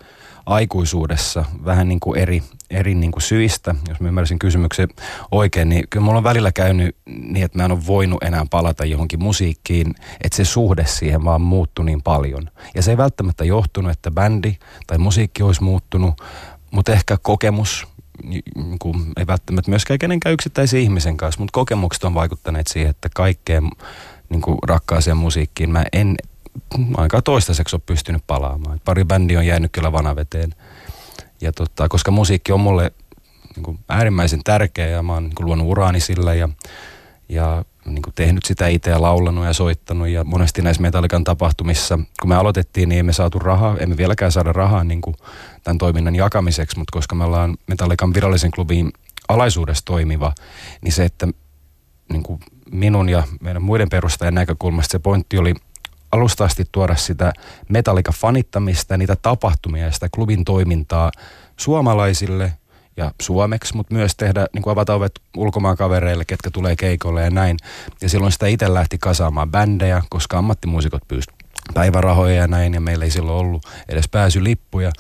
aikuisuudessa 0.46 1.44
vähän 1.64 1.88
niin 1.88 2.00
kuin 2.00 2.20
eri, 2.20 2.42
eri 2.70 2.94
niin 2.94 3.12
kuin 3.12 3.22
syistä, 3.22 3.74
jos 3.88 4.00
mä 4.00 4.08
ymmärsin 4.08 4.38
kysymyksen 4.38 4.88
oikein, 5.30 5.68
niin 5.68 5.84
kyllä 5.90 6.04
mulla 6.04 6.18
on 6.18 6.24
välillä 6.24 6.52
käynyt 6.52 6.96
niin, 7.06 7.44
että 7.44 7.58
mä 7.58 7.64
en 7.64 7.72
ole 7.72 7.86
voinut 7.86 8.22
enää 8.22 8.46
palata 8.50 8.84
johonkin 8.84 9.22
musiikkiin, 9.22 9.94
että 10.24 10.36
se 10.36 10.44
suhde 10.44 10.86
siihen 10.86 11.24
vaan 11.24 11.40
muuttui 11.40 11.84
niin 11.84 12.02
paljon. 12.02 12.50
Ja 12.74 12.82
se 12.82 12.90
ei 12.90 12.96
välttämättä 12.96 13.44
johtunut, 13.44 13.92
että 13.92 14.10
bändi 14.10 14.56
tai 14.86 14.98
musiikki 14.98 15.42
olisi 15.42 15.62
muuttunut, 15.62 16.22
mutta 16.70 16.92
ehkä 16.92 17.18
kokemus, 17.22 17.86
niin 18.24 18.78
kuin, 18.78 19.06
ei 19.16 19.26
välttämättä 19.26 19.70
myöskään 19.70 19.98
kenenkään 19.98 20.32
yksittäisen 20.32 20.80
ihmisen 20.80 21.16
kanssa, 21.16 21.40
mutta 21.40 21.52
kokemukset 21.52 22.04
on 22.04 22.14
vaikuttaneet 22.14 22.66
siihen, 22.66 22.90
että 22.90 23.08
kaikkeen 23.14 23.70
niin 24.28 24.42
kuin 24.42 24.58
rakkaaseen 24.66 25.16
musiikkiin 25.16 25.70
mä 25.70 25.84
en 25.92 26.16
aika 26.96 27.22
toistaiseksi 27.22 27.76
ole 27.76 27.82
pystynyt 27.86 28.22
palaamaan. 28.26 28.80
Pari 28.84 29.04
bändiä 29.04 29.38
on 29.38 29.46
jäänyt 29.46 29.72
kyllä 29.72 29.92
vanaveteen. 29.92 30.54
Ja 31.40 31.52
tota, 31.52 31.88
koska 31.88 32.10
musiikki 32.10 32.52
on 32.52 32.60
mulle 32.60 32.92
niin 33.56 33.62
kuin 33.62 33.78
äärimmäisen 33.88 34.40
tärkeä 34.44 34.86
ja 34.86 35.02
mä 35.02 35.12
oon 35.12 35.24
niin 35.24 35.34
kuin 35.34 35.46
luonut 35.46 35.66
uraani 35.66 36.00
sillä 36.00 36.34
ja, 36.34 36.48
ja 37.28 37.64
niin 37.84 38.02
kuin 38.02 38.14
tehnyt 38.14 38.44
sitä 38.44 38.68
itse 38.68 38.90
ja 38.90 39.02
laulanut 39.02 39.44
ja 39.44 39.52
soittanut 39.52 40.08
ja 40.08 40.24
monesti 40.24 40.62
näissä 40.62 40.82
Metallikan 40.82 41.24
tapahtumissa, 41.24 41.98
kun 42.20 42.28
me 42.28 42.36
aloitettiin, 42.36 42.88
niin 42.88 42.98
emme 42.98 43.12
saatu 43.12 43.38
rahaa, 43.38 43.76
emme 43.78 43.96
vieläkään 43.96 44.32
saada 44.32 44.52
rahaa 44.52 44.84
niin 44.84 45.00
kuin 45.00 45.16
tämän 45.64 45.78
toiminnan 45.78 46.16
jakamiseksi, 46.16 46.78
mutta 46.78 46.92
koska 46.92 47.14
me 47.14 47.24
ollaan 47.24 47.56
Metallikan 47.66 48.14
virallisen 48.14 48.50
klubin 48.50 48.92
alaisuudessa 49.28 49.84
toimiva, 49.84 50.32
niin 50.82 50.92
se, 50.92 51.04
että 51.04 51.28
niin 52.12 52.22
kuin 52.22 52.40
minun 52.72 53.08
ja 53.08 53.22
meidän 53.40 53.62
muiden 53.62 53.88
perustajien 53.88 54.34
näkökulmasta 54.34 54.92
se 54.92 54.98
pointti 54.98 55.38
oli 55.38 55.54
alusta 56.12 56.44
asti 56.44 56.64
tuoda 56.72 56.96
sitä 56.96 57.32
Metallica-fanittamista, 57.68 58.96
niitä 58.96 59.16
tapahtumia 59.22 59.84
ja 59.84 59.92
sitä 59.92 60.08
klubin 60.14 60.44
toimintaa 60.44 61.10
suomalaisille 61.56 62.52
ja 62.96 63.12
suomeksi, 63.22 63.76
mutta 63.76 63.94
myös 63.94 64.16
tehdä, 64.16 64.46
niin 64.52 64.62
kuin 64.62 64.72
avata 64.72 64.94
ovet 64.94 65.12
ulkomaan 65.36 65.76
kavereille, 65.76 66.24
ketkä 66.24 66.50
tulee 66.50 66.76
keikolle 66.76 67.22
ja 67.22 67.30
näin. 67.30 67.56
Ja 68.00 68.08
silloin 68.08 68.32
sitä 68.32 68.46
itse 68.46 68.74
lähti 68.74 68.98
kasaamaan 68.98 69.50
bändejä, 69.50 70.02
koska 70.10 70.38
ammattimuusikot 70.38 71.02
pyysivät 71.08 71.36
päivärahoja 71.74 72.34
ja 72.34 72.46
näin, 72.46 72.74
ja 72.74 72.80
meillä 72.80 73.04
ei 73.04 73.10
silloin 73.10 73.38
ollut 73.38 73.66
edes 73.88 74.08
pääsylippuja. 74.08 74.92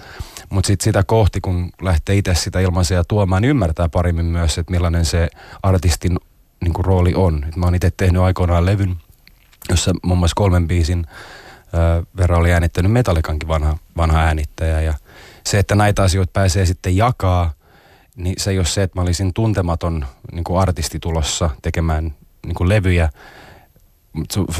Mutta 0.50 0.66
sitten 0.66 0.84
sitä 0.84 1.02
kohti, 1.04 1.40
kun 1.40 1.70
lähtee 1.82 2.16
itse 2.16 2.34
sitä 2.34 2.60
ilmaisia 2.60 3.04
tuomaan, 3.04 3.42
niin 3.42 3.50
ymmärtää 3.50 3.88
paremmin 3.88 4.26
myös, 4.26 4.58
että 4.58 4.70
millainen 4.70 5.04
se 5.04 5.28
artistin 5.62 6.16
niin 6.60 6.72
kuin, 6.72 6.84
rooli 6.84 7.14
on. 7.14 7.44
Et 7.48 7.56
mä 7.56 7.66
oon 7.66 7.74
itse 7.74 7.90
tehnyt 7.96 8.22
aikoinaan 8.22 8.66
levyn, 8.66 8.96
jossa 9.70 9.92
muun 10.02 10.18
muassa 10.18 10.34
kolmen 10.34 10.68
biisin 10.68 11.06
ö, 11.74 12.06
verran 12.16 12.40
oli 12.40 12.52
äänittänyt 12.52 12.92
Metallikankin 12.92 13.48
vanha, 13.48 13.76
vanha 13.96 14.20
äänittäjä. 14.20 14.80
Ja 14.80 14.94
se, 15.46 15.58
että 15.58 15.74
näitä 15.74 16.02
asioita 16.02 16.32
pääsee 16.32 16.66
sitten 16.66 16.96
jakaa, 16.96 17.52
niin 18.16 18.34
se 18.38 18.50
ei 18.50 18.58
ole 18.58 18.66
se, 18.66 18.82
että 18.82 18.98
mä 18.98 19.02
olisin 19.02 19.34
tuntematon 19.34 20.06
niin 20.32 20.44
kuin 20.44 20.60
artisti 20.60 20.98
tulossa 20.98 21.50
tekemään 21.62 22.14
niin 22.46 22.54
kuin 22.54 22.68
levyjä, 22.68 23.10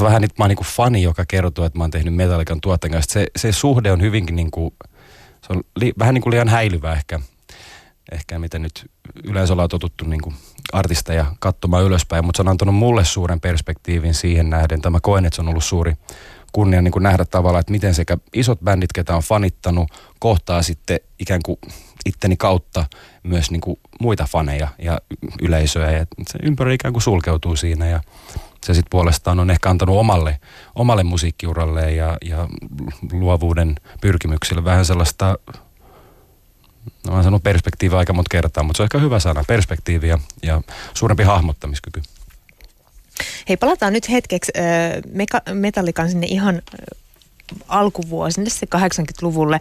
vähän 0.01 0.21
nyt 0.21 0.31
mä 0.37 0.43
oon 0.43 0.49
niin 0.49 0.57
kuin 0.57 0.67
fani, 0.67 1.03
joka 1.03 1.25
kertoo, 1.27 1.65
että 1.65 1.79
mä 1.79 1.83
oon 1.83 1.91
tehnyt 1.91 2.15
Metallican 2.15 2.61
tuottajan 2.61 2.91
kanssa. 2.91 3.13
Se, 3.13 3.27
se 3.35 3.51
suhde 3.51 3.91
on 3.91 4.01
hyvinkin 4.01 4.35
niin 4.35 4.51
kuin, 4.51 4.73
se 5.47 5.53
on 5.53 5.63
li, 5.75 5.93
vähän 5.99 6.13
niin 6.13 6.21
kuin 6.21 6.31
liian 6.31 6.49
häilyvä 6.49 6.93
ehkä, 6.93 7.19
ehkä 8.11 8.39
mitä 8.39 8.59
nyt 8.59 8.91
yleensä 9.23 9.53
ollaan 9.53 9.69
totuttu 9.69 10.05
niin 10.05 10.21
kuin 10.21 10.35
artisteja 10.73 11.25
katsomaan 11.39 11.83
ylöspäin, 11.83 12.25
mutta 12.25 12.37
se 12.37 12.41
on 12.41 12.47
antanut 12.47 12.75
mulle 12.75 13.05
suuren 13.05 13.41
perspektiivin 13.41 14.13
siihen 14.13 14.49
nähden. 14.49 14.81
Tämä 14.81 14.99
koen, 15.01 15.25
että 15.25 15.35
se 15.35 15.41
on 15.41 15.49
ollut 15.49 15.63
suuri 15.63 15.93
kunnia 16.51 16.81
niin 16.81 16.91
kuin 16.91 17.03
nähdä 17.03 17.25
tavallaan, 17.25 17.59
että 17.59 17.71
miten 17.71 17.93
sekä 17.93 18.17
isot 18.33 18.59
bändit, 18.59 18.93
ketä 18.93 19.15
on 19.15 19.21
fanittanut, 19.21 19.91
kohtaa 20.19 20.61
sitten 20.61 20.99
ikään 21.19 21.41
kuin 21.45 21.57
itteni 22.05 22.37
kautta 22.37 22.85
myös 23.23 23.51
niin 23.51 23.61
kuin 23.61 23.79
muita 23.99 24.27
faneja 24.29 24.67
ja 24.79 24.99
yleisöä. 25.41 25.91
Ja 25.91 26.05
se 26.27 26.39
ympärö 26.43 26.73
ikään 26.73 26.93
kuin 26.93 27.01
sulkeutuu 27.01 27.55
siinä 27.55 27.87
ja 27.87 28.01
se 28.65 28.73
sitten 28.73 28.89
puolestaan 28.89 29.39
on 29.39 29.49
ehkä 29.49 29.69
antanut 29.69 29.97
omalle, 29.97 30.39
omalle 30.75 31.03
musiikkiuralle 31.03 31.91
ja, 31.91 32.17
ja 32.25 32.47
luovuuden 33.11 33.75
pyrkimyksille 34.01 34.63
vähän 34.63 34.85
sellaista, 34.85 35.37
no 37.07 37.15
mä 37.15 37.23
sanon 37.23 37.41
perspektiiviä 37.41 37.97
aika 37.97 38.13
monta 38.13 38.29
kertaa, 38.31 38.63
mutta 38.63 38.77
se 38.77 38.83
on 38.83 38.85
ehkä 38.85 38.99
hyvä 38.99 39.19
sana, 39.19 39.43
perspektiivi 39.47 40.07
ja, 40.07 40.19
ja 40.43 40.61
suurempi 40.93 41.23
hahmottamiskyky. 41.23 42.01
Hei, 43.49 43.57
palataan 43.57 43.93
nyt 43.93 44.09
hetkeksi 44.09 44.51
äh, 44.57 45.53
Metallikan 45.53 46.09
sinne 46.09 46.27
ihan 46.27 46.61
alkuvuosille, 47.67 48.49
se 48.49 48.67
80-luvulle. 48.75 49.59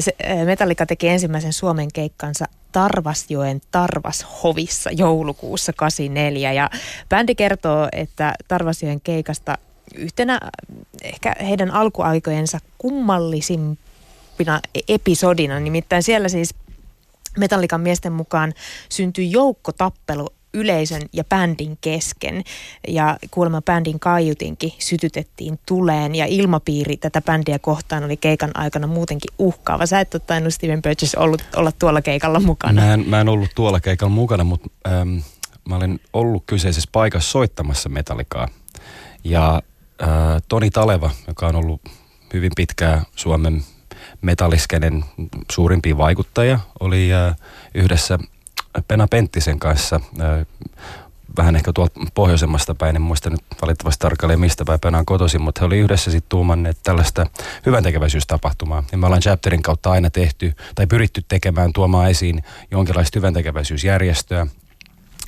Se, 0.00 0.12
Metallica 0.44 0.86
teki 0.86 1.08
ensimmäisen 1.08 1.52
Suomen 1.52 1.88
keikkansa 1.94 2.44
Tarvasjoen 2.72 3.60
Tarvashovissa 3.70 4.90
joulukuussa 4.90 5.72
84 5.72 6.52
ja 6.52 6.70
bändi 7.08 7.34
kertoo, 7.34 7.88
että 7.92 8.34
Tarvasjoen 8.48 9.00
keikasta 9.00 9.58
yhtenä 9.94 10.40
ehkä 11.02 11.34
heidän 11.40 11.70
alkuaikojensa 11.70 12.58
kummallisimpina 12.78 13.87
episodina, 14.88 15.60
nimittäin 15.60 16.02
siellä 16.02 16.28
siis 16.28 16.54
Metallikan 17.38 17.80
miesten 17.80 18.12
mukaan 18.12 18.54
syntyi 18.88 19.32
joukkotappelu 19.32 20.28
yleisön 20.54 21.02
ja 21.12 21.24
bändin 21.24 21.78
kesken. 21.80 22.44
Ja 22.88 23.16
kuulemma 23.30 23.62
bändin 23.62 24.00
kaiutinkin 24.00 24.72
sytytettiin 24.78 25.58
tuleen 25.66 26.14
ja 26.14 26.26
ilmapiiri 26.26 26.96
tätä 26.96 27.20
bändiä 27.20 27.58
kohtaan 27.58 28.04
oli 28.04 28.16
keikan 28.16 28.50
aikana 28.54 28.86
muutenkin 28.86 29.34
uhkaava. 29.38 29.86
Sä 29.86 30.00
et 30.00 30.14
ole 30.14 30.50
Steven 30.50 30.82
Burgess 30.82 31.14
ollut, 31.14 31.42
olla 31.56 31.72
tuolla 31.72 32.02
keikalla 32.02 32.40
mukana. 32.40 32.82
Mä 32.82 32.94
en, 32.94 33.04
mä 33.08 33.20
en 33.20 33.28
ollut 33.28 33.50
tuolla 33.54 33.80
keikalla 33.80 34.14
mukana, 34.14 34.44
mutta 34.44 34.70
ähm, 34.88 35.16
mä 35.68 35.76
olen 35.76 36.00
ollut 36.12 36.42
kyseisessä 36.46 36.88
paikassa 36.92 37.30
soittamassa 37.30 37.88
metallikaa. 37.88 38.48
Ja 39.24 39.62
äh, 40.02 40.08
Toni 40.48 40.70
Taleva, 40.70 41.10
joka 41.26 41.46
on 41.46 41.56
ollut 41.56 41.80
hyvin 42.34 42.52
pitkää 42.56 43.02
Suomen 43.16 43.62
metalliskenen 44.22 45.04
suurimpia 45.52 45.98
vaikuttajia, 45.98 46.60
oli 46.80 47.14
äh, 47.14 47.36
yhdessä 47.74 48.18
Pena 48.88 49.08
Penttisen 49.08 49.58
kanssa 49.58 50.00
vähän 51.36 51.56
ehkä 51.56 51.72
tuolta 51.72 52.00
pohjoisemmasta 52.14 52.74
päin, 52.74 52.96
en 52.96 53.02
muista 53.02 53.30
nyt 53.30 53.40
valitettavasti 53.62 54.00
tarkalleen 54.00 54.40
mistä 54.40 54.64
päin 54.64 54.80
Pena 54.80 54.98
on 54.98 55.06
kotoisin, 55.06 55.42
mutta 55.42 55.60
he 55.60 55.66
oli 55.66 55.78
yhdessä 55.78 56.10
sitten 56.10 56.28
tuumanneet 56.28 56.78
tällaista 56.82 57.26
hyvän 57.66 57.82
tekeväisyystapahtumaa. 57.82 58.84
Ja 58.92 58.98
me 58.98 59.06
ollaan 59.06 59.22
chapterin 59.22 59.62
kautta 59.62 59.90
aina 59.90 60.10
tehty 60.10 60.54
tai 60.74 60.86
pyritty 60.86 61.24
tekemään 61.28 61.72
tuomaan 61.72 62.10
esiin 62.10 62.44
jonkinlaista 62.70 63.18
hyvän 63.18 63.34
tekeväisyysjärjestöä. 63.34 64.46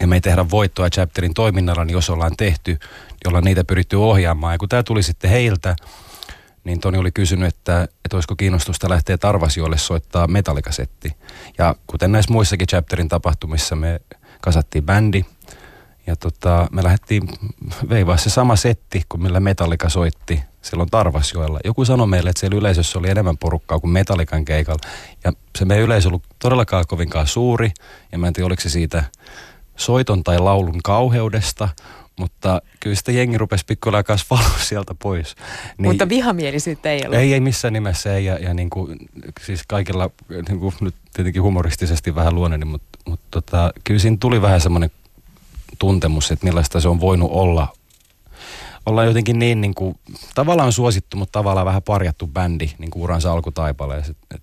Ja 0.01 0.07
me 0.07 0.17
ei 0.17 0.21
tehdä 0.21 0.51
voittoa 0.51 0.91
chapterin 0.91 1.35
toiminnalla, 1.35 1.85
niin 1.85 1.93
jos 1.93 2.11
ollaan 2.11 2.37
tehty, 2.37 2.79
ollaan 3.27 3.45
niitä 3.45 3.65
pyritty 3.65 3.97
ohjaamaan. 3.97 4.55
Ja 4.55 4.59
kun 4.59 4.69
tämä 4.69 4.83
tuli 4.83 5.03
sitten 5.03 5.31
heiltä, 5.31 5.77
niin 6.65 6.81
Toni 6.81 6.99
oli 6.99 7.13
kysynyt, 7.13 7.49
että, 7.49 7.83
että 7.83 8.17
olisiko 8.17 8.37
kiinnostusta 8.37 8.89
lähteä 8.89 9.19
Tarvasiolle 9.19 9.79
soittaa 9.79 10.27
metallikasetti. 10.27 11.13
Ja 11.59 11.75
kuten 11.87 12.13
näissä 12.13 12.33
muissakin 12.33 12.67
chapterin 12.67 13.09
tapahtumissa 13.09 13.77
me 13.77 14.01
kasattiin 14.41 14.85
bändi 14.85 15.25
ja 16.07 16.17
tota, 16.17 16.69
me 16.73 16.85
lähdettiin 16.85 17.29
veivaa 17.89 18.17
se 18.17 18.31
sama 18.31 18.57
setti 18.57 19.03
kuin 19.09 19.23
millä 19.23 19.41
Metallika 19.41 19.89
soitti 19.89 20.43
silloin 20.63 20.91
Tarvasjoella. 20.91 21.61
Joku 21.65 21.85
sanoi 21.85 22.07
meille, 22.07 22.31
että 22.31 22.41
siellä 22.41 22.59
yleisössä 22.59 22.99
oli 22.99 23.11
enemmän 23.11 23.39
porukkaa 23.39 23.79
kuin 23.79 23.91
Metallikan 23.91 24.45
keikalla. 24.45 24.81
Ja 25.25 25.33
se 25.59 25.65
meidän 25.65 25.85
yleisö 25.85 26.09
ollut 26.09 26.25
todellakaan 26.39 26.85
kovinkaan 26.89 27.27
suuri. 27.27 27.73
Ja 28.13 28.19
mä 28.19 28.27
en 28.27 28.33
tiedä, 28.33 28.47
oliko 28.47 28.63
se 28.63 28.69
siitä 28.69 29.05
soiton 29.77 30.25
tai 30.25 30.39
laulun 30.39 30.81
kauheudesta 30.85 31.69
mutta 32.21 32.63
kyllä 32.81 32.97
sitä 32.97 33.13
jengi 33.13 33.39
rupesi 33.39 33.65
pikkuhiljaa 33.67 34.03
kasvaa 34.03 34.51
sieltä 34.69 34.95
pois. 34.95 35.35
Niin, 35.79 35.91
mutta 35.91 36.09
vihamielisyyttä 36.09 36.91
ei 36.91 37.01
ollut? 37.05 37.19
Ei, 37.19 37.33
ei 37.35 37.41
missään 37.41 37.73
nimessä 37.73 38.17
ei. 38.17 38.25
Ja, 38.25 38.39
ja 38.39 38.55
niin 38.55 38.71
kuin, 38.71 38.99
siis 39.47 39.63
kaikilla, 39.69 40.11
niin 40.49 40.61
kuin 40.61 40.75
nyt 40.81 40.95
tietenkin 41.15 41.43
humoristisesti 41.43 42.15
vähän 42.15 42.35
luoneni, 42.35 42.65
mutta, 42.65 42.99
mutta 43.09 43.27
tota, 43.31 43.73
kyllä 43.85 44.01
siinä 44.01 44.17
tuli 44.21 44.43
vähän 44.43 44.61
semmoinen 44.61 44.91
tuntemus, 45.79 46.31
että 46.31 46.47
millaista 46.47 46.81
se 46.81 46.89
on 46.89 47.01
voinut 47.01 47.31
olla 47.33 47.69
olla 48.87 49.05
jotenkin 49.05 49.39
niin, 49.39 49.61
niin 49.61 49.75
kuin, 49.75 49.99
tavallaan 50.35 50.73
suosittu, 50.73 51.17
mutta 51.17 51.39
tavallaan 51.39 51.67
vähän 51.67 51.83
parjattu 51.83 52.27
bändi 52.27 52.71
niin 52.79 52.91
kuin 52.91 53.03
uransa 53.03 53.33
alkutaipaleessa. 53.33 54.15
Et, 54.35 54.43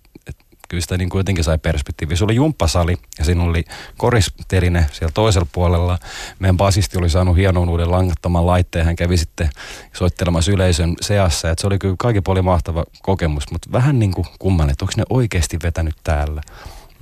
kyllä 0.68 0.82
sitä 0.82 0.98
niin 0.98 1.10
kuin 1.10 1.20
jotenkin 1.20 1.44
sai 1.44 1.58
perspektiiviä. 1.58 2.18
Se 2.18 2.24
oli 2.24 2.36
jumppasali 2.36 2.96
ja 3.20 3.26
siinä 3.26 3.44
oli 3.44 3.64
koristerine 3.98 4.86
siellä 4.92 5.12
toisella 5.14 5.48
puolella. 5.52 5.98
Meidän 6.40 6.58
basisti 6.58 6.98
oli 6.98 7.10
saanut 7.10 7.38
hienon 7.38 7.70
uuden 7.70 7.92
langattoman 7.92 8.46
laitteen. 8.46 8.86
Hän 8.86 8.96
kävi 8.96 9.18
sitten 9.18 9.50
soittelemassa 9.94 10.52
yleisön 10.52 10.96
seassa. 11.02 11.52
Et 11.52 11.60
se 11.60 11.68
oli 11.68 11.80
kyllä 11.80 11.96
kaiken 12.00 12.24
puolin 12.24 12.46
mahtava 12.46 12.84
kokemus, 13.02 13.52
mutta 13.52 13.72
vähän 13.72 14.00
niin 14.00 14.12
kuin 14.12 14.28
kumman, 14.40 14.70
että 14.70 14.86
onko 14.86 14.94
ne 14.98 15.04
oikeasti 15.10 15.60
vetänyt 15.64 15.96
täällä. 16.04 16.42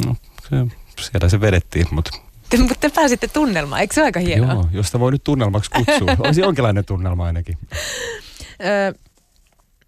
No, 0.05 0.15
se, 0.49 0.55
siellä 1.01 1.29
se 1.29 1.41
vedettiin, 1.41 1.87
mutta 1.91 2.11
te, 2.49 2.57
mutta 2.57 2.75
te 2.79 2.89
pääsitte 2.89 3.27
tunnelmaan, 3.27 3.81
eikö 3.81 3.93
se 3.93 4.01
ole 4.01 4.05
aika 4.05 4.19
hienoa? 4.19 4.53
Joo, 4.53 4.67
josta 4.71 4.99
voi 4.99 5.11
nyt 5.11 5.23
tunnelmaksi 5.23 5.71
kutsua. 5.71 6.15
Olisi 6.27 6.41
jonkinlainen 6.41 6.85
tunnelma 6.85 7.25
ainakin. 7.25 7.57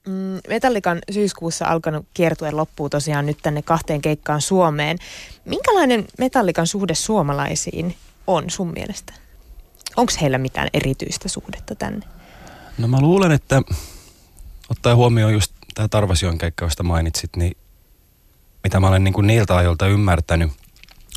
Mm, 0.08 0.40
Metallikan 0.48 1.00
syyskuussa 1.12 1.66
alkanut 1.66 2.06
kiertue 2.14 2.52
loppuu 2.52 2.90
tosiaan 2.90 3.26
nyt 3.26 3.38
tänne 3.42 3.62
kahteen 3.62 4.02
keikkaan 4.02 4.42
Suomeen. 4.42 4.98
Minkälainen 5.46 6.06
Metallikan 6.20 6.68
suhde 6.68 6.96
suomalaisiin 6.96 7.96
on 8.28 8.50
sun 8.50 8.74
mielestä? 8.74 9.14
Onko 9.96 10.14
heillä 10.22 10.38
mitään 10.38 10.68
erityistä 10.74 11.30
suhdetta 11.30 11.76
tänne? 11.76 12.06
No 12.78 12.88
mä 12.88 13.02
luulen, 13.02 13.32
että 13.32 13.62
ottaa 14.70 14.96
huomioon 14.96 15.34
just 15.34 15.52
tämä 15.74 15.88
Tarvasion 15.88 16.38
keikka, 16.38 16.66
josta 16.66 16.84
mainitsit, 16.84 17.36
niin 17.36 17.58
mitä 18.64 18.80
mä 18.80 18.88
olen 18.88 19.04
niin 19.04 19.14
kuin 19.14 19.28
niiltä 19.28 19.56
ajoilta 19.58 19.88
ymmärtänyt, 19.88 20.52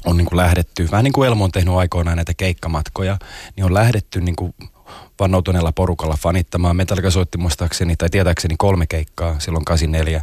on 0.07 0.17
niin 0.17 0.27
kuin 0.27 0.37
lähdetty, 0.37 0.89
vähän 0.91 1.05
niin 1.05 1.13
kuin 1.13 1.29
Elmo 1.29 1.45
on 1.45 1.53
tehnyt 1.53 1.75
aikoinaan 1.75 2.17
näitä 2.17 2.35
keikkamatkoja, 2.37 3.19
niin 3.57 3.65
on 3.65 3.75
lähdetty 3.75 4.21
niin 4.21 4.37
kuin 4.37 4.55
vannoutuneella 5.21 5.73
porukalla 5.73 6.17
fanittamaan. 6.19 6.77
Metallica 6.77 7.11
soitti 7.11 7.39
muistaakseni 7.39 7.97
tai 7.97 8.11
tietääkseni 8.11 8.55
kolme 8.59 8.87
keikkaa 8.87 9.39
silloin 9.39 9.65
84. 9.65 10.23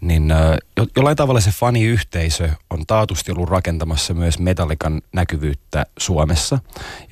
Niin 0.00 0.28
jo, 0.76 0.86
jollain 0.96 1.16
tavalla 1.16 1.40
se 1.40 1.50
faniyhteisö 1.50 2.50
on 2.70 2.86
taatusti 2.86 3.32
ollut 3.32 3.48
rakentamassa 3.48 4.14
myös 4.14 4.38
Metallikan 4.38 5.02
näkyvyyttä 5.12 5.86
Suomessa. 5.98 6.58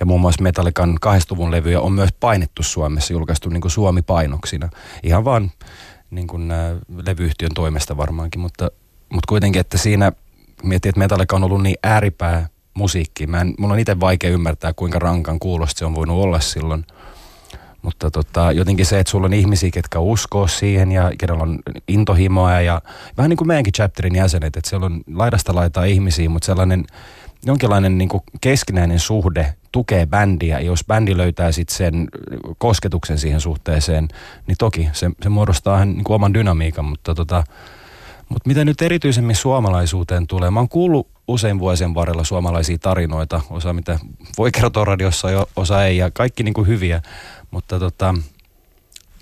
Ja 0.01 0.07
muun 0.07 0.21
muassa 0.21 0.43
Metallikan 0.43 0.97
kahdestuvun 1.01 1.51
levyjä 1.51 1.81
on 1.81 1.93
myös 1.93 2.11
painettu 2.21 2.63
Suomessa, 2.63 3.13
julkaistu 3.13 3.49
niin 3.49 3.61
kuin 3.61 3.73
Suomi-painoksina. 3.73 4.69
Ihan 5.03 5.25
vaan 5.25 5.51
niin 6.11 6.27
kuin, 6.27 6.53
levyyhtiön 7.07 7.55
toimesta 7.55 7.97
varmaankin, 7.97 8.41
mutta, 8.41 8.71
mutta 9.13 9.29
kuitenkin, 9.29 9.61
että 9.61 9.79
siinä 9.79 10.13
miettii, 10.63 10.89
että 10.89 10.99
Metallica 10.99 11.37
on 11.37 11.45
ollut 11.45 11.63
niin 11.63 11.77
ääripää 11.83 12.49
musiikki. 12.75 13.27
Mä 13.27 13.41
en, 13.41 13.55
mulla 13.59 13.75
on 13.75 13.81
itse 13.81 14.01
vaikea 14.01 14.31
ymmärtää, 14.31 14.73
kuinka 14.73 14.99
rankan 14.99 15.39
kuulosta 15.39 15.79
se 15.79 15.85
on 15.85 15.95
voinut 15.95 16.23
olla 16.23 16.41
silloin– 16.41 16.85
mutta 17.83 18.11
tota, 18.11 18.53
jotenkin 18.53 18.87
se, 18.87 18.99
että 19.01 19.11
sulla 19.11 19.27
on 19.27 19.33
ihmisiä, 19.33 19.71
ketkä 19.71 19.99
uskoo 19.99 20.47
siihen 20.47 20.93
ja 20.93 21.13
kenellä 21.19 21.43
on 21.43 21.59
intohimoa 21.89 22.61
ja 22.61 22.83
vähän 23.17 23.29
niin 23.29 23.37
kuin 23.37 23.49
meidänkin 23.49 23.73
chapterin 23.73 24.15
jäsenet, 24.15 24.57
että 24.57 24.71
siellä 24.71 24.87
on 24.87 25.01
laidasta 25.15 25.55
laitaa 25.55 25.85
ihmisiä, 25.85 26.29
mutta 26.29 26.47
sellainen 26.47 26.85
jonkinlainen 27.47 27.99
niin 27.99 28.09
kuin 28.09 28.23
keskinäinen 28.41 28.99
suhde 28.99 29.55
tukee 29.73 30.07
bändiä. 30.07 30.59
Ja 30.59 30.67
jos 30.67 30.85
bändi 30.85 31.17
löytää 31.17 31.53
sitten 31.53 31.77
sen 31.77 32.09
kosketuksen 32.59 33.19
siihen 33.19 33.41
suhteeseen, 33.41 34.09
niin 34.47 34.57
toki 34.59 34.89
se, 34.93 35.11
se 35.23 35.29
muodostaa 35.29 35.85
niin 35.85 36.05
kuin 36.05 36.15
oman 36.15 36.35
dynamiikan, 36.35 36.85
mutta 36.85 37.15
tota, 37.15 37.45
mutta 38.29 38.49
mitä 38.49 38.65
nyt 38.65 38.83
erityisemmin 38.83 39.37
suomalaisuuteen 39.37 40.27
tulee, 40.27 40.51
mä 40.51 40.61
oon 40.61 40.69
kuullut 40.69 41.09
usein 41.29 41.59
vuosien 41.59 41.95
varrella 41.95 42.25
suomalaisia 42.25 42.79
tarinoita, 42.79 43.41
osa 43.51 43.73
mitä 43.73 43.99
voi 44.39 44.51
kertoa 44.53 44.85
radiossa 44.85 45.31
ja 45.31 45.47
osa 45.57 45.85
ei, 45.85 45.97
ja 45.97 46.11
kaikki 46.11 46.43
niin 46.43 46.55
kuin 46.55 46.67
hyviä, 46.67 47.03
mutta 47.51 47.79
tota, 47.79 48.15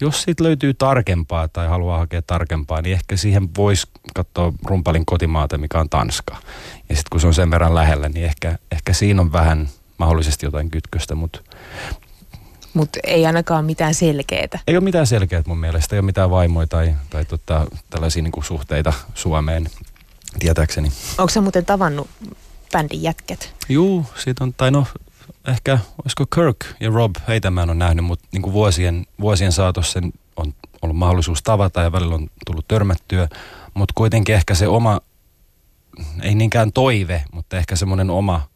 jos 0.00 0.23
siitä 0.23 0.45
löytyy 0.45 0.75
tarkempaa 0.75 1.49
tai 1.49 1.69
haluaa 1.69 1.99
hakea 1.99 2.23
tarkempaa, 2.23 2.83
niin 2.83 2.92
ehkä 2.92 3.16
siihen 3.16 3.49
voisi 3.57 3.87
katsoa 4.14 4.52
rumpalin 4.64 5.07
kotimaata, 5.07 5.59
mikä 5.59 5.80
on 5.80 5.88
Tanska. 5.88 6.37
Ja 6.88 6.97
sitten 6.97 7.11
kun 7.11 7.21
se 7.21 7.26
on 7.26 7.35
sen 7.35 7.50
verran 7.50 7.75
lähellä, 7.75 8.09
niin 8.09 8.26
ehkä, 8.26 8.59
ehkä 8.73 8.92
siinä 8.92 9.21
on 9.21 9.33
vähän 9.33 9.69
mahdollisesti 9.99 10.47
jotain 10.47 10.71
kytköstä, 10.71 11.14
mutta 11.14 11.40
mutta 12.75 12.99
ei 13.04 13.26
ainakaan 13.26 13.64
mitään 13.64 13.95
selkeää. 13.95 14.59
Ei 14.66 14.76
ole 14.76 14.85
mitään 14.85 15.07
selkeää 15.07 15.42
mun 15.47 15.59
mielestä, 15.59 15.97
ei 15.97 15.99
ole 15.99 16.07
mitään 16.07 16.30
vaimoja 16.30 16.66
tai, 16.66 16.95
tai 17.11 17.25
tota, 17.25 17.66
tällaisia 17.90 18.23
niin 18.23 18.45
suhteita 18.45 18.92
Suomeen, 19.14 19.66
tietääkseni. 20.39 20.93
Onko 21.19 21.31
se 21.31 21.41
muuten 21.41 21.65
tavannut 21.65 22.09
bändin 22.73 23.03
jätket? 23.03 23.55
Juu, 23.69 24.07
siitä 24.17 24.45
on, 24.45 24.55
tai 24.55 24.71
no 24.71 24.87
ehkä, 25.49 25.79
olisiko 26.05 26.27
Kirk 26.35 26.57
ja 26.81 26.91
Rob, 26.91 27.15
heitä 27.29 27.51
mä 27.51 27.63
en 27.63 27.71
ole 27.71 27.79
nähnyt, 27.79 28.05
mutta 28.05 28.29
niin 28.33 28.43
kuin 28.43 28.53
vuosien, 28.53 29.07
vuosien 29.21 29.53
saatossa 29.53 30.01
on 30.37 30.55
ollut 30.83 30.97
mahdollisuus 30.97 31.43
tavata 31.43 31.83
ja 31.83 31.93
välillä 31.93 32.15
on 32.15 32.31
tullut 32.47 32.69
törmättyä, 32.69 33.29
mutta 33.75 33.93
kuitenkin 33.95 34.35
ehkä 34.35 34.55
se 34.55 34.69
oma, 34.69 35.01
ei 36.23 36.35
niinkään 36.35 36.73
toive, 36.73 37.25
mutta 37.33 37.57
ehkä 37.57 37.77
semmoinen 37.77 38.11
oma 38.11 38.49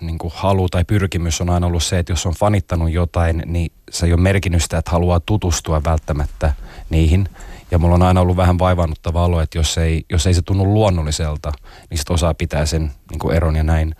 niin 0.00 0.18
kuin 0.18 0.32
halu 0.36 0.68
tai 0.68 0.84
pyrkimys 0.84 1.40
on 1.40 1.50
aina 1.50 1.66
ollut 1.66 1.82
se, 1.82 1.98
että 1.98 2.12
jos 2.12 2.26
on 2.26 2.34
fanittanut 2.34 2.90
jotain, 2.90 3.42
niin 3.46 3.72
se 3.90 4.06
ei 4.06 4.12
ole 4.12 4.20
merkinnyt 4.20 4.62
sitä, 4.62 4.78
että 4.78 4.90
haluaa 4.90 5.20
tutustua 5.20 5.84
välttämättä 5.84 6.54
niihin. 6.90 7.28
Ja 7.70 7.78
mulla 7.78 7.94
on 7.94 8.02
aina 8.02 8.20
ollut 8.20 8.36
vähän 8.36 8.58
vaivannuttava 8.58 9.24
olo, 9.24 9.40
että 9.40 9.58
jos 9.58 9.78
ei, 9.78 10.04
jos 10.10 10.26
ei 10.26 10.34
se 10.34 10.42
tunnu 10.42 10.64
luonnolliselta, 10.64 11.52
niin 11.90 11.98
sitten 11.98 12.14
osaa 12.14 12.34
pitää 12.34 12.66
sen 12.66 12.92
niin 13.10 13.18
kuin 13.18 13.36
eron 13.36 13.56
ja 13.56 13.62
näin. 13.62 13.94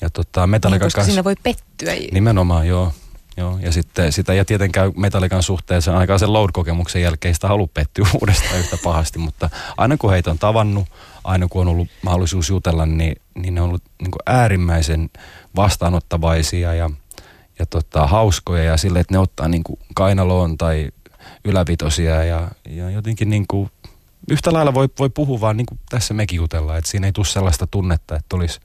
Ja 0.00 0.10
tota, 0.10 0.46
Metallica 0.46 0.84
niin, 0.84 0.86
koska 0.86 1.04
siinä 1.04 1.24
voi 1.24 1.34
pettyä. 1.42 1.92
Nimenomaan, 2.12 2.68
joo. 2.68 2.92
Joo, 3.36 3.58
ja 3.62 3.72
sitten 3.72 4.12
sitä 4.12 4.34
ja 4.34 4.44
tietenkään 4.44 4.92
Metallican 4.96 5.42
suhteessa 5.42 5.92
ainakaan 5.92 6.18
sen 6.18 6.32
load-kokemuksen 6.32 7.02
jälkeen 7.02 7.34
sitä 7.34 7.48
halu 7.48 7.66
pettyä 7.66 8.06
uudestaan 8.20 8.58
yhtä 8.58 8.78
pahasti, 8.84 9.18
mutta 9.18 9.50
aina 9.76 9.96
kun 9.96 10.10
heitä 10.10 10.30
on 10.30 10.38
tavannut, 10.38 10.88
aina 11.24 11.46
kun 11.50 11.60
on 11.60 11.68
ollut 11.68 11.88
mahdollisuus 12.02 12.48
jutella, 12.48 12.86
niin, 12.86 13.16
niin 13.34 13.54
ne 13.54 13.60
on 13.60 13.68
ollut 13.68 13.82
niin 14.02 14.10
äärimmäisen 14.26 15.10
vastaanottavaisia 15.56 16.74
ja, 16.74 16.90
ja 17.58 17.66
tota, 17.66 18.06
hauskoja 18.06 18.64
ja 18.64 18.76
sille, 18.76 19.00
että 19.00 19.14
ne 19.14 19.18
ottaa 19.18 19.48
niin 19.48 19.64
kuin 19.64 19.78
kainaloon 19.94 20.58
tai 20.58 20.90
ylävitosia 21.44 22.24
ja, 22.24 22.48
ja 22.68 22.90
jotenkin 22.90 23.30
niin 23.30 23.44
kuin, 23.48 23.70
yhtä 24.30 24.52
lailla 24.52 24.74
voi, 24.74 24.88
voi 24.98 25.10
puhua 25.10 25.40
vaan 25.40 25.56
niin 25.56 25.66
kuin 25.66 25.80
tässä 25.90 26.14
mekin 26.14 26.36
jutellaan, 26.36 26.78
että 26.78 26.90
siinä 26.90 27.06
ei 27.06 27.12
tule 27.12 27.26
sellaista 27.26 27.66
tunnetta, 27.66 28.16
että 28.16 28.36
olisi, 28.36 28.60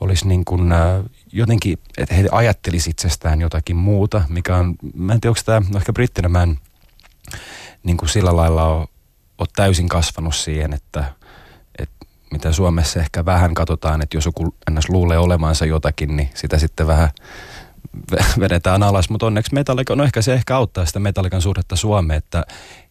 olisi 0.00 0.28
niin 0.28 0.44
kuin, 0.44 0.72
äh, 0.72 1.02
jotenkin, 1.32 1.78
että 1.98 2.14
he 2.14 2.24
ajattelisi 2.32 2.90
itsestään 2.90 3.40
jotakin 3.40 3.76
muuta, 3.76 4.22
mikä 4.28 4.56
on, 4.56 4.74
mä 4.94 5.12
en 5.12 5.20
tiedä, 5.20 5.30
onko 5.30 5.40
tämä, 5.44 5.62
no 5.72 5.78
ehkä 5.78 5.92
brittinä 5.92 6.28
mä 6.28 6.42
en 6.42 6.58
niin 7.82 7.96
kuin 7.96 8.08
sillä 8.08 8.36
lailla 8.36 8.64
ole, 8.64 8.86
ole 9.38 9.48
täysin 9.56 9.88
kasvanut 9.88 10.34
siihen, 10.34 10.72
että, 10.72 11.04
että 11.78 12.06
mitä 12.32 12.52
Suomessa 12.52 13.00
ehkä 13.00 13.24
vähän 13.24 13.54
katsotaan, 13.54 14.02
että 14.02 14.16
jos 14.16 14.24
joku 14.24 14.54
ennäs 14.68 14.88
luulee 14.88 15.18
olemansa 15.18 15.66
jotakin, 15.66 16.16
niin 16.16 16.30
sitä 16.34 16.58
sitten 16.58 16.86
vähän 16.86 17.08
vedetään 18.40 18.82
alas, 18.82 19.10
mutta 19.10 19.26
onneksi 19.26 19.54
Metallica, 19.54 19.96
no 19.96 20.04
ehkä 20.04 20.22
se 20.22 20.34
ehkä 20.34 20.56
auttaa 20.56 20.86
sitä 20.86 21.00
Metallican 21.00 21.42
suhdetta 21.42 21.76
Suomeen, 21.76 22.18
että 22.18 22.44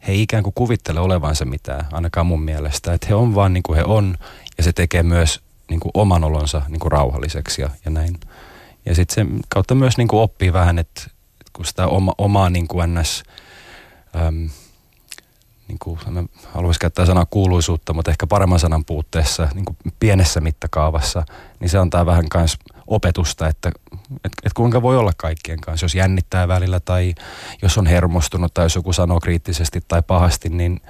he 0.07 0.13
ikään 0.13 0.43
kuin 0.43 0.53
kuvittele 0.53 0.99
olevansa 0.99 1.45
mitään, 1.45 1.85
ainakaan 1.91 2.25
mun 2.25 2.41
mielestä, 2.41 2.93
että 2.93 3.07
he 3.07 3.15
on 3.15 3.35
vaan 3.35 3.53
niin 3.53 3.63
kuin 3.63 3.77
he 3.77 3.83
on, 3.83 4.17
ja 4.57 4.63
se 4.63 4.73
tekee 4.73 5.03
myös 5.03 5.41
niin 5.69 5.79
kuin 5.79 5.91
oman 5.93 6.23
olonsa 6.23 6.61
niin 6.67 6.79
kuin 6.79 6.91
rauhalliseksi 6.91 7.61
ja, 7.61 7.69
ja 7.85 7.91
näin. 7.91 8.19
Ja 8.85 8.95
sitten 8.95 9.15
sen 9.15 9.39
kautta 9.49 9.75
myös 9.75 9.97
niin 9.97 10.07
kuin 10.07 10.21
oppii 10.21 10.53
vähän, 10.53 10.79
että 10.79 11.01
kun 11.53 11.65
sitä 11.65 11.87
oma, 11.87 12.13
omaa 12.17 12.49
niin 12.49 12.67
kuin 12.67 12.93
ns, 12.93 13.23
äm, 14.15 14.49
niin 15.67 15.79
kuin, 15.79 15.99
haluaisin 16.53 16.79
käyttää 16.79 17.05
sanaa 17.05 17.25
kuuluisuutta, 17.29 17.93
mutta 17.93 18.11
ehkä 18.11 18.27
paremman 18.27 18.59
sanan 18.59 18.85
puutteessa, 18.85 19.47
niin 19.53 19.65
kuin 19.65 19.77
pienessä 19.99 20.41
mittakaavassa, 20.41 21.23
niin 21.59 21.69
se 21.69 21.77
antaa 21.77 22.05
vähän 22.05 22.25
myös 22.33 22.57
opetusta, 22.89 23.47
että 23.47 23.71
et, 24.25 24.31
et 24.43 24.53
kuinka 24.53 24.81
voi 24.81 24.97
olla 24.97 25.11
kaikkien 25.17 25.61
kanssa. 25.61 25.83
Jos 25.83 25.95
jännittää 25.95 26.47
välillä 26.47 26.79
tai 26.79 27.15
jos 27.61 27.77
on 27.77 27.87
hermostunut 27.87 28.53
tai 28.53 28.65
jos 28.65 28.75
joku 28.75 28.93
sanoo 28.93 29.19
kriittisesti 29.19 29.81
tai 29.87 30.01
pahasti, 30.07 30.49
niin 30.49 30.81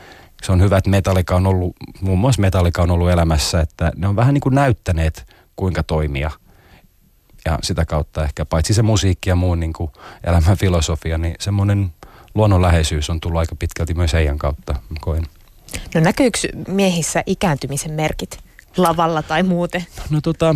se 0.43 0.51
on 0.51 0.61
hyvä, 0.61 0.77
että 0.77 0.89
Metallica 0.89 1.35
on 1.35 1.47
ollut, 1.47 1.75
muun 2.01 2.19
muassa 2.19 2.41
Metallica 2.41 2.81
on 2.81 2.91
ollut 2.91 3.09
elämässä, 3.09 3.61
että 3.61 3.91
ne 3.95 4.07
on 4.07 4.15
vähän 4.15 4.33
niin 4.33 4.41
kuin 4.41 4.55
näyttäneet, 4.55 5.25
kuinka 5.55 5.83
toimia. 5.83 6.31
Ja 7.45 7.59
sitä 7.63 7.85
kautta 7.85 8.23
ehkä 8.23 8.45
paitsi 8.45 8.73
se 8.73 8.81
musiikki 8.81 9.29
ja 9.29 9.35
muu 9.35 9.55
niin 9.55 9.73
kuin 9.73 9.91
elämän 10.23 10.57
filosofia, 10.57 11.17
niin 11.17 11.35
semmoinen 11.39 11.91
luonnonläheisyys 12.35 13.09
on 13.09 13.19
tullut 13.19 13.39
aika 13.39 13.55
pitkälti 13.55 13.93
myös 13.93 14.13
heidän 14.13 14.37
kautta, 14.37 14.75
koen. 15.01 15.23
No 15.95 16.01
näkyykö 16.01 16.39
miehissä 16.67 17.23
ikääntymisen 17.25 17.91
merkit 17.91 18.39
lavalla 18.77 19.21
tai 19.21 19.43
muuten? 19.43 19.85
No 20.09 20.21
tota, 20.21 20.55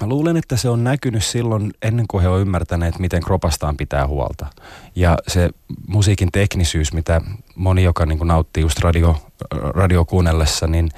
Mä 0.00 0.08
luulen, 0.08 0.36
että 0.36 0.56
se 0.56 0.68
on 0.68 0.84
näkynyt 0.84 1.24
silloin 1.24 1.72
ennen 1.82 2.06
kuin 2.08 2.22
he 2.22 2.28
on 2.28 2.40
ymmärtäneet, 2.40 2.98
miten 2.98 3.22
kropastaan 3.22 3.76
pitää 3.76 4.06
huolta. 4.06 4.46
Ja 4.94 5.18
se 5.28 5.50
musiikin 5.86 6.32
teknisyys, 6.32 6.92
mitä 6.92 7.20
moni, 7.54 7.82
joka 7.82 8.06
niin 8.06 8.18
nauttii 8.26 8.60
just 8.60 8.78
radio, 8.78 9.22
radio 9.50 10.04
kuunnellessa, 10.04 10.66
niin 10.66 10.88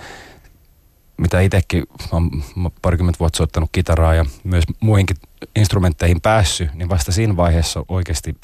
mitä 1.17 1.41
itsekin 1.41 1.85
olen 2.13 2.31
parikymmentä 2.83 3.19
vuotta 3.19 3.37
soittanut 3.37 3.69
kitaraa 3.73 4.15
ja 4.15 4.25
myös 4.45 4.65
muihinkin 4.81 5.17
instrumentteihin 5.57 6.21
päässyt, 6.21 6.75
niin 6.75 6.89
vasta 6.89 7.13
siinä 7.13 7.37
vaiheessa 7.37 7.85
oikeasti 7.89 8.37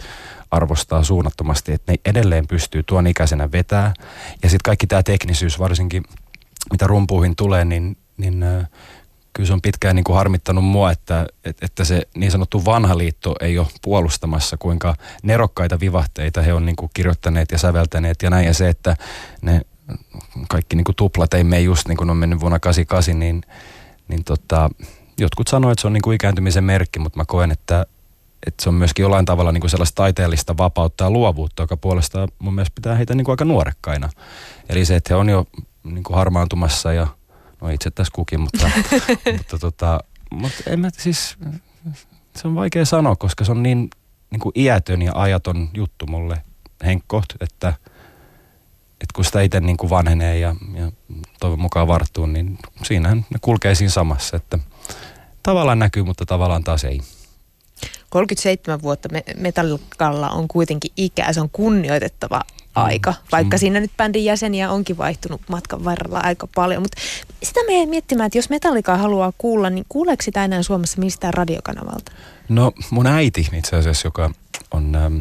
arvostaa 0.51 1.05
suunnattomasti, 1.05 1.73
että 1.73 1.93
ne 1.93 1.99
edelleen 2.05 2.47
pystyy 2.47 2.83
tuon 2.83 3.07
ikäisenä 3.07 3.53
vetää. 3.53 3.95
Ja 4.43 4.49
sitten 4.51 4.65
kaikki 4.65 4.87
tämä 4.87 5.03
teknisyys, 5.03 5.59
varsinkin 5.59 6.03
mitä 6.71 6.87
rumpuihin 6.87 7.37
tulee, 7.37 7.65
niin, 7.65 7.97
niin 8.17 8.45
kyllä 9.41 9.47
se 9.47 9.53
on 9.53 9.63
pitkään 9.63 9.97
niin 9.97 10.05
kuin 10.05 10.17
harmittanut 10.17 10.65
mua, 10.65 10.91
että, 10.91 11.27
että 11.63 11.85
se 11.85 12.03
niin 12.17 12.33
sanottu 12.33 12.65
vanha 12.65 12.99
liitto 12.99 13.35
ei 13.41 13.59
ole 13.59 13.67
puolustamassa, 13.83 14.57
kuinka 14.57 14.95
nerokkaita 15.23 15.81
vivahteita 15.81 16.43
he 16.43 16.53
on 16.53 16.67
niin 16.67 16.77
kuin 16.77 16.91
kirjoittaneet 16.95 17.53
ja 17.53 17.59
säveltäneet 17.59 18.23
ja 18.23 18.31
näin. 18.31 18.47
Ja 18.47 18.55
se, 18.55 18.69
että 18.69 18.97
ne 19.43 19.61
kaikki 20.49 20.77
niin 20.77 20.85
kuin 20.85 20.97
tuplat 20.97 21.35
ei 21.35 21.45
mene 21.45 21.63
just 21.63 21.89
niin 21.89 21.97
kuin 21.97 22.11
on 22.11 22.17
mennyt 22.17 22.41
vuonna 22.41 22.59
88, 22.59 23.19
niin, 23.19 23.43
niin 24.09 24.25
tota, 24.25 24.71
jotkut 25.21 25.49
sanoivat, 25.49 25.73
että 25.73 25.81
se 25.81 25.87
on 25.87 25.93
niin 25.93 26.03
kuin 26.03 26.15
ikääntymisen 26.15 26.65
merkki, 26.65 26.99
mutta 26.99 27.19
mä 27.19 27.25
koen, 27.25 27.51
että, 27.51 27.87
että 28.47 28.63
se 28.63 28.69
on 28.69 28.75
myöskin 28.75 29.03
jollain 29.03 29.25
tavalla 29.25 29.53
niin 29.53 29.61
kuin 29.61 29.71
sellaista 29.71 29.97
taiteellista 29.97 30.57
vapautta 30.57 31.05
ja 31.05 31.11
luovuutta, 31.11 31.63
joka 31.63 31.77
puolestaan 31.77 32.29
mun 32.39 32.55
mielestä 32.55 32.75
pitää 32.75 32.95
heitä 32.95 33.15
niin 33.15 33.25
kuin 33.25 33.33
aika 33.33 33.45
nuorekkaina. 33.45 34.09
Eli 34.69 34.85
se, 34.85 34.97
että 34.97 35.15
he 35.15 35.19
on 35.19 35.29
jo 35.29 35.47
niin 35.85 36.05
kuin 36.05 36.17
harmaantumassa 36.17 36.93
ja– 36.93 37.07
no 37.61 37.69
itse 37.69 37.91
tässä 37.91 38.13
kukin, 38.15 38.41
mutta, 38.41 38.71
mutta, 39.37 39.59
tota, 39.59 40.01
mutta 40.31 40.63
en 40.67 40.81
mä 40.81 40.91
siis, 40.99 41.37
se 42.37 42.49
on 42.49 42.55
vaikea 42.55 42.85
sanoa, 42.85 43.17
koska 43.17 43.45
se 43.45 43.53
on 43.53 43.63
niin, 43.63 43.91
niin 44.31 44.41
kuin 44.41 44.53
iätön 44.55 45.03
ja 45.03 45.13
ajaton 45.15 45.69
juttu 45.75 46.07
mulle 46.07 46.43
henkkoht, 46.85 47.31
että, 47.41 47.69
että 48.91 49.15
kun 49.15 49.25
sitä 49.25 49.41
itse 49.41 49.61
niin 49.61 49.77
kuin 49.77 49.91
vanhenee 49.91 50.39
ja, 50.39 50.55
ja 50.75 50.93
toivon 51.41 51.61
mukaan 51.61 51.89
varttuu, 51.89 52.27
niin 52.27 52.59
siinähän 52.85 53.27
ne 53.31 53.39
kulkee 53.41 53.75
siinä 53.75 53.91
samassa, 53.91 54.37
että 54.37 54.59
tavallaan 55.43 55.79
näkyy, 55.79 56.03
mutta 56.03 56.27
tavallaan 56.27 56.65
taas 56.65 56.85
ei. 56.85 57.01
37 58.11 58.83
vuotta 58.83 59.09
Metallicalla 59.37 60.31
on 60.31 60.49
kuitenkin 60.49 60.93
ikää, 60.97 61.33
se 61.33 61.41
on 61.41 61.51
kunnioitettava 61.51 62.41
aika, 62.75 63.15
vaikka 63.33 63.57
mm. 63.57 63.59
siinä 63.59 63.81
nyt 63.81 63.91
bändin 63.97 64.25
jäseniä 64.25 64.71
onkin 64.71 64.99
vaihtunut 64.99 65.41
matkan 65.49 65.85
varrella 65.85 66.21
aika 66.23 66.49
paljon. 66.55 66.83
Mutta 66.83 67.01
sitä 67.43 67.61
me 67.67 67.87
miettimään, 67.87 68.27
että 68.27 68.39
jos 68.39 68.51
Metallica 68.51 68.97
haluaa 68.97 69.33
kuulla, 69.39 69.71
niin 69.71 69.85
kuuleeko 69.89 70.23
sitä 70.23 70.45
enää 70.45 70.63
Suomessa 70.63 71.01
mistään 71.01 71.35
radiokanavalta? 71.35 72.13
No 72.49 72.73
mun 72.91 73.07
äiti 73.07 73.49
itse 73.53 73.77
asiassa, 73.77 74.07
joka 74.07 74.31
on 74.71 74.95
ähm, 74.95 75.19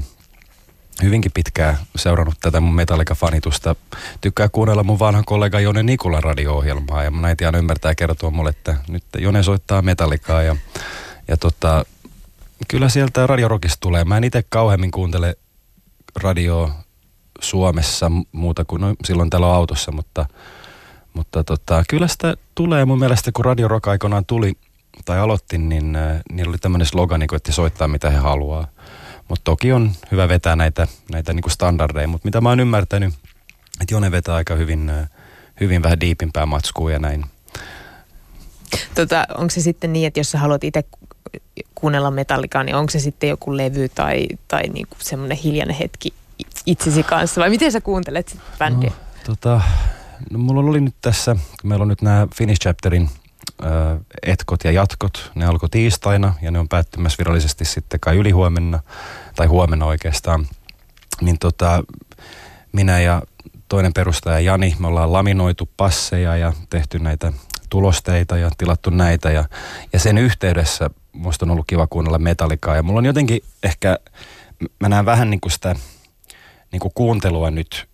hyvinkin 1.04 1.32
pitkään 1.34 1.78
seurannut 1.96 2.36
tätä 2.42 2.60
mun 2.60 2.76
Metallica-fanitusta, 2.76 3.76
tykkää 4.22 4.50
kuunnella 4.50 4.84
mun 4.84 5.00
vanhan 5.00 5.26
kollega 5.26 5.60
Jone 5.60 5.84
Nikulan 5.84 6.24
radio-ohjelmaa. 6.24 7.04
Ja 7.04 7.12
mun 7.12 7.26
äiti 7.26 7.46
aina 7.46 7.58
ymmärtää 7.58 7.96
kertoa 7.96 8.30
mulle, 8.30 8.50
että 8.50 8.78
nyt 8.88 9.04
Jone 9.18 9.44
soittaa 9.44 9.82
Metallicaa 9.82 10.44
ja, 10.44 10.56
ja 11.28 11.38
tota, 11.38 11.86
kyllä 12.68 12.90
sieltä 12.90 13.28
radiorokista 13.28 13.78
tulee. 13.80 14.04
Mä 14.04 14.18
en 14.18 14.24
itse 14.24 14.44
kauheammin 14.50 14.92
kuuntele 14.92 15.36
radioa 16.16 16.84
Suomessa 17.42 18.12
muuta 18.32 18.66
kuin 18.66 18.82
no, 18.82 18.96
silloin 19.06 19.30
täällä 19.30 19.54
autossa, 19.54 19.92
mutta, 19.92 20.26
mutta 21.14 21.44
tota, 21.44 21.84
kyllä 21.90 22.08
sitä 22.08 22.36
tulee 22.56 22.86
mun 22.86 23.00
mielestä, 23.00 23.32
kun 23.32 23.46
Radio 23.46 23.68
Rock 23.68 23.88
aikoinaan 23.88 24.26
tuli 24.26 24.54
tai 25.06 25.20
aloitti, 25.20 25.58
niin 25.58 25.96
äh, 25.96 26.20
niillä 26.32 26.50
oli 26.50 26.58
tämmöinen 26.58 26.88
slogani, 26.88 27.26
että 27.36 27.52
soittaa 27.52 27.88
mitä 27.88 28.10
he 28.10 28.18
haluaa. 28.18 28.68
Mutta 29.28 29.44
toki 29.44 29.72
on 29.72 29.92
hyvä 30.12 30.28
vetää 30.28 30.56
näitä, 30.56 30.88
näitä 31.12 31.34
niin 31.34 31.52
standardeja, 31.52 32.08
mutta 32.08 32.28
mitä 32.28 32.42
mä 32.42 32.50
oon 32.50 32.60
ymmärtänyt, 32.60 33.14
että 33.82 33.94
Jone 33.94 34.12
vetää 34.12 34.36
aika 34.36 34.56
hyvin, 34.56 34.90
äh, 34.90 35.10
hyvin 35.60 35.84
vähän 35.84 36.00
diipimpää 36.00 36.46
matskua 36.46 36.92
ja 36.92 37.00
näin. 37.00 37.26
Tota, 38.96 39.26
onko 39.38 39.50
se 39.50 39.62
sitten 39.62 39.94
niin, 39.94 40.08
että 40.08 40.20
jos 40.20 40.32
sä 40.32 40.38
haluat 40.38 40.64
itse 40.64 40.84
kuunnella 41.76 42.12
metallikaa, 42.12 42.64
niin 42.64 42.76
onko 42.76 42.90
se 42.90 43.00
sitten 43.00 43.30
joku 43.30 43.58
levy 43.58 43.90
tai, 43.90 44.28
tai 44.48 44.64
niinku 44.64 44.96
semmoinen 45.00 45.38
hiljainen 45.38 45.76
hetki 45.76 46.14
itsesi 46.66 47.04
kanssa? 47.04 47.42
Vai 47.42 47.50
miten 47.50 47.72
sä 47.72 47.82
kuuntelet 47.82 48.28
sitten 48.28 48.48
bändiä? 48.60 48.90
No, 48.90 48.96
tota, 49.26 49.62
no 50.32 50.40
mulla 50.40 50.70
oli 50.70 50.82
nyt 50.82 50.96
tässä, 51.02 51.36
meillä 51.64 51.84
on 51.84 51.88
nyt 51.88 52.02
nämä 52.02 52.28
Finish 52.36 52.62
Chapterin 52.62 53.10
etkot 54.24 54.64
ja 54.64 54.72
jatkot. 54.72 55.32
Ne 55.36 55.46
alkoi 55.46 55.70
tiistaina 55.70 56.34
ja 56.42 56.52
ne 56.52 56.60
on 56.60 56.70
päättymässä 56.70 57.18
virallisesti 57.18 57.66
sitten 57.66 58.00
kai 58.00 58.18
ylihuomenna, 58.18 58.80
tai 59.36 59.48
huomenna 59.48 59.86
oikeastaan. 59.86 60.48
Niin 61.22 61.40
tota, 61.40 61.84
minä 62.72 63.00
ja 63.00 63.22
toinen 63.70 63.94
perustaja 63.94 64.40
Jani, 64.40 64.76
me 64.80 64.88
ollaan 64.88 65.14
laminoitu 65.14 65.70
passeja 65.78 66.38
ja 66.38 66.54
tehty 66.70 67.00
näitä 67.00 67.34
tulosteita 67.70 68.38
ja 68.38 68.52
tilattu 68.58 68.90
näitä. 68.90 69.32
Ja, 69.32 69.46
ja 69.94 70.00
sen 70.00 70.18
yhteydessä 70.18 70.90
musta 71.12 71.46
on 71.46 71.52
ollut 71.52 71.68
kiva 71.68 71.88
kuunnella 71.88 72.20
metallikaa. 72.20 72.76
Ja 72.76 72.84
mulla 72.84 72.98
on 72.98 73.06
jotenkin 73.06 73.42
ehkä, 73.64 74.00
mä 74.80 74.90
näen 74.90 75.06
vähän 75.06 75.30
niin 75.30 75.42
kuin 75.42 75.52
sitä 75.52 75.76
niin 76.72 76.80
kuin 76.80 76.92
kuuntelua 76.96 77.52
nyt, 77.52 77.90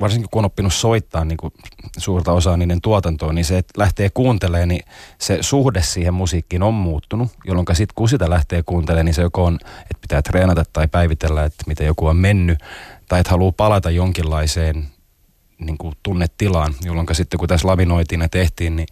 varsinkin 0.00 0.28
kun 0.30 0.38
on 0.38 0.44
oppinut 0.44 0.74
soittaa 0.74 1.24
niin 1.24 1.36
kuin 1.36 1.52
suurta 1.98 2.32
osaa 2.32 2.56
niiden 2.56 2.80
tuotantoa, 2.80 3.32
niin 3.32 3.44
se, 3.44 3.58
että 3.58 3.80
lähtee 3.80 4.10
kuuntelemaan, 4.14 4.68
niin 4.68 4.82
se 5.18 5.38
suhde 5.40 5.82
siihen 5.82 6.14
musiikkiin 6.14 6.62
on 6.62 6.74
muuttunut, 6.74 7.28
jolloin 7.44 7.66
sitten 7.72 7.94
kun 7.94 8.08
sitä 8.08 8.30
lähtee 8.30 8.62
kuuntelemaan, 8.62 9.06
niin 9.06 9.14
se 9.14 9.22
joko 9.22 9.44
on, 9.44 9.58
että 9.64 10.00
pitää 10.00 10.22
treenata 10.22 10.64
tai 10.72 10.88
päivitellä, 10.88 11.44
että 11.44 11.64
miten 11.66 11.86
joku 11.86 12.06
on 12.06 12.16
mennyt, 12.16 12.58
tai 13.08 13.20
että 13.20 13.30
haluaa 13.30 13.52
palata 13.52 13.90
jonkinlaiseen 13.90 14.86
niin 15.58 15.78
kuin 15.78 15.94
tunnetilaan, 16.02 16.74
jolloin 16.84 17.06
sitten 17.12 17.38
kun 17.38 17.48
tässä 17.48 17.68
lavinoitiin 17.68 18.20
ja 18.20 18.28
tehtiin, 18.28 18.76
niin 18.76 18.88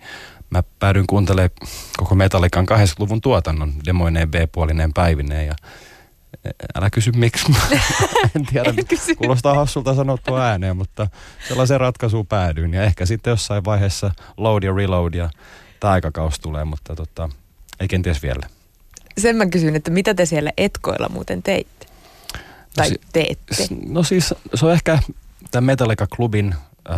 mä 0.50 0.62
päädyin 0.78 1.06
kuuntelemaan 1.06 1.50
koko 1.96 2.14
Metallikan 2.14 2.66
80-luvun 2.70 3.20
tuotannon 3.20 3.72
demoineen 3.86 4.30
B-puolineen 4.30 4.92
päivineen 4.92 5.46
ja 5.46 5.54
älä 6.76 6.90
kysy 6.90 7.12
miksi. 7.12 7.52
en 8.36 8.46
tiedä, 8.46 8.70
en 8.76 8.86
kysy. 8.86 9.14
kuulostaa 9.14 9.54
hassulta 9.54 9.94
sanottua 9.94 10.44
ääneen, 10.44 10.76
mutta 10.76 11.06
sellaisen 11.48 11.80
ratkaisuun 11.80 12.26
päädyin. 12.26 12.74
Ja 12.74 12.82
ehkä 12.82 13.06
sitten 13.06 13.30
jossain 13.30 13.64
vaiheessa 13.64 14.10
load 14.36 14.62
ja 14.62 14.72
reload 14.72 15.14
ja 15.14 15.30
tämä 15.80 15.92
aikakaus 15.92 16.40
tulee, 16.40 16.64
mutta 16.64 16.96
tota, 16.96 17.28
ei 17.80 17.88
kenties 17.88 18.22
vielä. 18.22 18.46
Sen 19.18 19.36
mä 19.36 19.46
kysyn, 19.46 19.76
että 19.76 19.90
mitä 19.90 20.14
te 20.14 20.26
siellä 20.26 20.52
etkoilla 20.56 21.08
muuten 21.08 21.42
teitte? 21.42 21.86
Tai 22.76 22.88
no, 22.88 22.94
si- 22.94 23.00
teette? 23.12 23.54
No 23.86 24.02
siis 24.02 24.34
se 24.54 24.66
on 24.66 24.72
ehkä 24.72 24.98
tämän 25.50 25.64
Metallica-klubin 25.64 26.54
äh, 26.90 26.96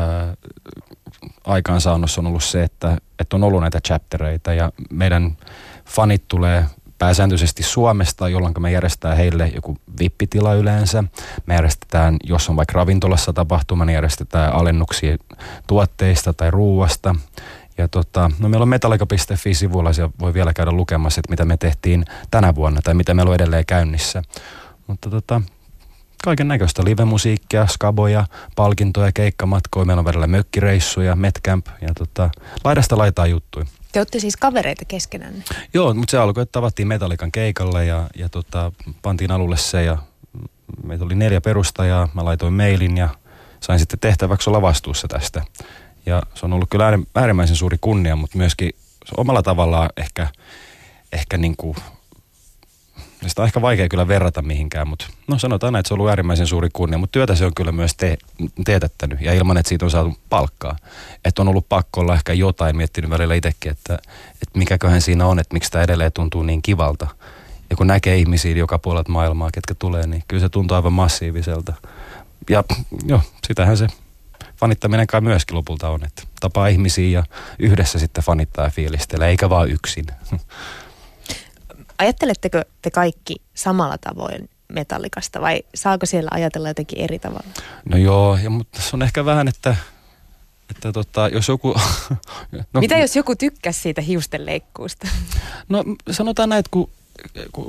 aikaansaannossa 1.45 2.21
on 2.21 2.27
ollut 2.27 2.45
se, 2.45 2.63
että, 2.63 2.99
että 3.19 3.37
on 3.37 3.45
ollut 3.45 3.61
näitä 3.61 3.81
chaptereita 3.81 4.55
ja 4.55 4.73
meidän 4.91 5.37
fanit 5.85 6.29
tulee 6.29 6.67
pääsääntöisesti 7.03 7.63
Suomesta, 7.63 8.29
jolloin 8.29 8.55
me 8.59 8.73
järjestetään 8.73 9.17
heille 9.17 9.49
joku 9.55 9.77
vippitila 10.01 10.55
yleensä. 10.55 11.05
Me 11.47 11.55
järjestetään, 11.55 12.17
jos 12.25 12.49
on 12.49 12.57
vaikka 12.57 12.73
ravintolassa 12.73 13.33
tapahtuma, 13.33 13.85
niin 13.85 13.95
järjestetään 13.95 14.53
alennuksia 14.53 15.17
tuotteista 15.67 16.33
tai 16.33 16.51
ruuasta. 16.51 17.15
Ja 17.79 17.89
tota, 17.89 18.31
no 18.39 18.49
meillä 18.49 18.63
on 18.63 18.69
metallica.fi-sivuilla, 18.69 19.93
siellä 19.93 20.13
voi 20.21 20.35
vielä 20.35 20.53
käydä 20.53 20.73
lukemassa, 20.73 21.21
että 21.21 21.31
mitä 21.31 21.45
me 21.45 21.57
tehtiin 21.57 22.05
tänä 22.31 22.55
vuonna 22.55 22.83
tai 22.83 22.95
mitä 22.95 23.15
meillä 23.15 23.31
on 23.31 23.35
edelleen 23.35 23.67
käynnissä. 23.67 24.23
Mutta 24.87 25.11
tota, 25.11 25.43
kaiken 26.25 26.49
näköistä 26.49 26.85
livemusiikkia, 26.85 27.67
skaboja, 27.67 28.27
palkintoja, 28.57 29.13
keikkamatkoja. 29.13 29.85
Meillä 29.85 30.01
on 30.01 30.05
välillä 30.05 30.27
mökkireissuja, 30.27 31.17
metcamp 31.17 31.67
ja 31.81 31.89
tota, 31.95 32.31
laidasta 32.65 32.99
laitaa 32.99 33.27
juttuja. 33.27 33.67
Te 33.93 34.01
olette 34.01 34.21
siis 34.21 34.37
kavereita 34.37 34.85
keskenään. 34.85 35.45
Joo, 35.75 35.95
mutta 35.95 36.11
se 36.11 36.19
alkoi, 36.19 36.43
että 36.43 36.53
tavattiin 36.53 36.89
Metallikan 36.89 37.33
keikalle 37.33 37.85
ja, 37.85 38.07
ja 38.17 38.29
tota, 38.29 38.73
pantiin 39.03 39.31
alulle 39.31 39.57
se 39.57 39.85
ja 39.85 39.99
meitä 40.85 41.05
oli 41.05 41.15
neljä 41.15 41.41
perustajaa. 41.41 42.09
Mä 42.15 42.25
laitoin 42.25 42.55
mailin 42.55 42.97
ja 42.97 43.09
sain 43.61 43.79
sitten 43.79 43.99
tehtäväksi 43.99 44.51
olla 44.51 44.63
vastuussa 44.63 45.09
tästä. 45.09 45.43
Ja 46.07 46.23
se 46.35 46.47
on 46.47 46.53
ollut 46.53 46.71
kyllä 46.71 46.99
äärimmäisen 47.15 47.57
suuri 47.57 47.77
kunnia, 47.81 48.17
mutta 48.17 48.39
myöskin 48.39 48.71
omalla 49.17 49.43
tavallaan 49.43 49.91
ehkä, 49.97 50.29
ehkä 51.13 51.39
niin 51.39 51.55
kuin 51.57 51.77
sitä 53.29 53.43
on 53.43 53.47
ehkä 53.47 53.63
vaikea 53.63 53.89
kyllä 53.89 54.09
verrata 54.09 54.43
mihinkään, 54.43 54.89
mutta 54.89 55.07
no 55.29 55.39
sanotaan, 55.39 55.77
että 55.77 55.89
se 55.89 55.95
on 55.95 56.01
ollut 56.01 56.11
äärimmäisen 56.11 56.47
suuri 56.47 56.69
kunnia, 56.73 56.99
mutta 56.99 57.13
työtä 57.13 57.35
se 57.35 57.47
on 57.47 57.55
kyllä 57.55 57.73
myös 57.73 57.95
te- 57.95 58.19
teetättänyt 58.65 59.21
ja 59.21 59.33
ilman, 59.33 59.57
että 59.57 59.69
siitä 59.69 59.85
on 59.85 59.91
saatu 59.91 60.17
palkkaa. 60.29 60.77
Että 61.25 61.43
on 61.43 61.49
ollut 61.49 61.69
pakko 61.69 62.01
olla 62.01 62.15
ehkä 62.15 62.33
jotain, 62.33 62.77
miettinyt 62.77 63.11
välillä 63.11 63.35
itsekin, 63.35 63.73
että, 63.73 63.95
että 64.33 64.59
mikäköhän 64.59 65.03
siinä 65.03 65.27
on, 65.27 65.39
että 65.39 65.55
miksi 65.55 65.71
tämä 65.71 65.85
edelleen 65.85 66.13
tuntuu 66.13 66.43
niin 66.43 66.63
kivalta. 66.63 67.07
Ja 67.71 67.77
kun 67.77 67.87
näkee 67.87 68.17
ihmisiä 68.17 68.57
joka 68.57 68.79
puolelta 68.79 69.13
maailmaa, 69.13 69.51
ketkä 69.53 69.75
tulee, 69.79 70.07
niin 70.07 70.25
kyllä 70.29 70.41
se 70.41 70.49
tuntuu 70.49 70.75
aivan 70.75 70.93
massiiviselta. 70.93 71.73
Ja 72.51 72.65
joo, 73.07 73.21
sitähän 73.47 73.77
se 73.77 73.87
fanittaminen 74.57 75.07
kai 75.07 75.21
myöskin 75.21 75.57
lopulta 75.57 75.89
on, 75.89 76.05
että 76.05 76.23
tapaa 76.41 76.67
ihmisiä 76.67 77.09
ja 77.19 77.25
yhdessä 77.59 77.99
sitten 77.99 78.25
fanittaa 78.25 78.65
ja 78.65 78.71
fiilistelee, 78.71 79.29
eikä 79.29 79.51
vaan 79.51 79.71
yksin. 79.71 80.07
Ajatteletteko 82.03 82.63
te 82.83 82.91
kaikki 82.91 83.37
samalla 83.55 83.99
tavoin 83.99 84.49
metallikasta 84.73 85.41
vai 85.41 85.63
saako 85.75 86.07
siellä 86.07 86.29
ajatella 86.33 86.69
jotenkin 86.69 86.99
eri 86.99 87.19
tavalla? 87.19 87.47
No 87.85 87.97
joo, 87.97 88.37
ja, 88.37 88.51
mutta 88.51 88.83
se 88.83 88.91
on 88.97 89.03
ehkä 89.03 89.25
vähän, 89.25 89.49
että, 89.49 89.77
että 90.71 90.93
tota, 90.93 91.29
jos 91.29 91.49
joku... 91.49 91.75
no, 92.75 92.81
Mitä 92.81 92.99
jos 92.99 93.17
joku 93.17 93.37
tykkäsi 93.37 93.81
siitä 93.81 94.01
hiustenleikkuusta? 94.01 95.09
No 95.69 95.85
sanotaan 96.11 96.49
näin, 96.49 96.61
että 96.61 96.71
kun 96.71 96.91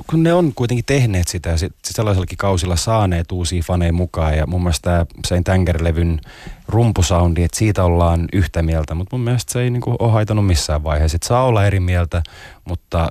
kun 0.06 0.22
ne 0.22 0.32
on 0.32 0.52
kuitenkin 0.54 0.84
tehneet 0.84 1.28
sitä 1.28 1.50
ja 1.50 1.58
sit 1.58 1.72
sellaisellakin 1.84 2.38
kausilla 2.38 2.76
saaneet 2.76 3.32
uusia 3.32 3.62
faneja 3.62 3.92
mukaan 3.92 4.36
ja 4.36 4.46
mun 4.46 4.62
mielestä 4.62 4.82
tämä 4.82 5.06
Saint 5.26 5.48
Anger-levyn 5.48 6.20
rumpusoundi, 6.68 7.42
että 7.42 7.58
siitä 7.58 7.84
ollaan 7.84 8.28
yhtä 8.32 8.62
mieltä, 8.62 8.94
mutta 8.94 9.16
mun 9.16 9.24
mielestä 9.24 9.52
se 9.52 9.60
ei 9.60 9.70
niinku 9.70 9.96
ole 9.98 10.12
haitanut 10.12 10.46
missään 10.46 10.84
vaiheessa. 10.84 11.16
Et 11.16 11.22
saa 11.22 11.44
olla 11.44 11.66
eri 11.66 11.80
mieltä, 11.80 12.22
mutta 12.64 13.08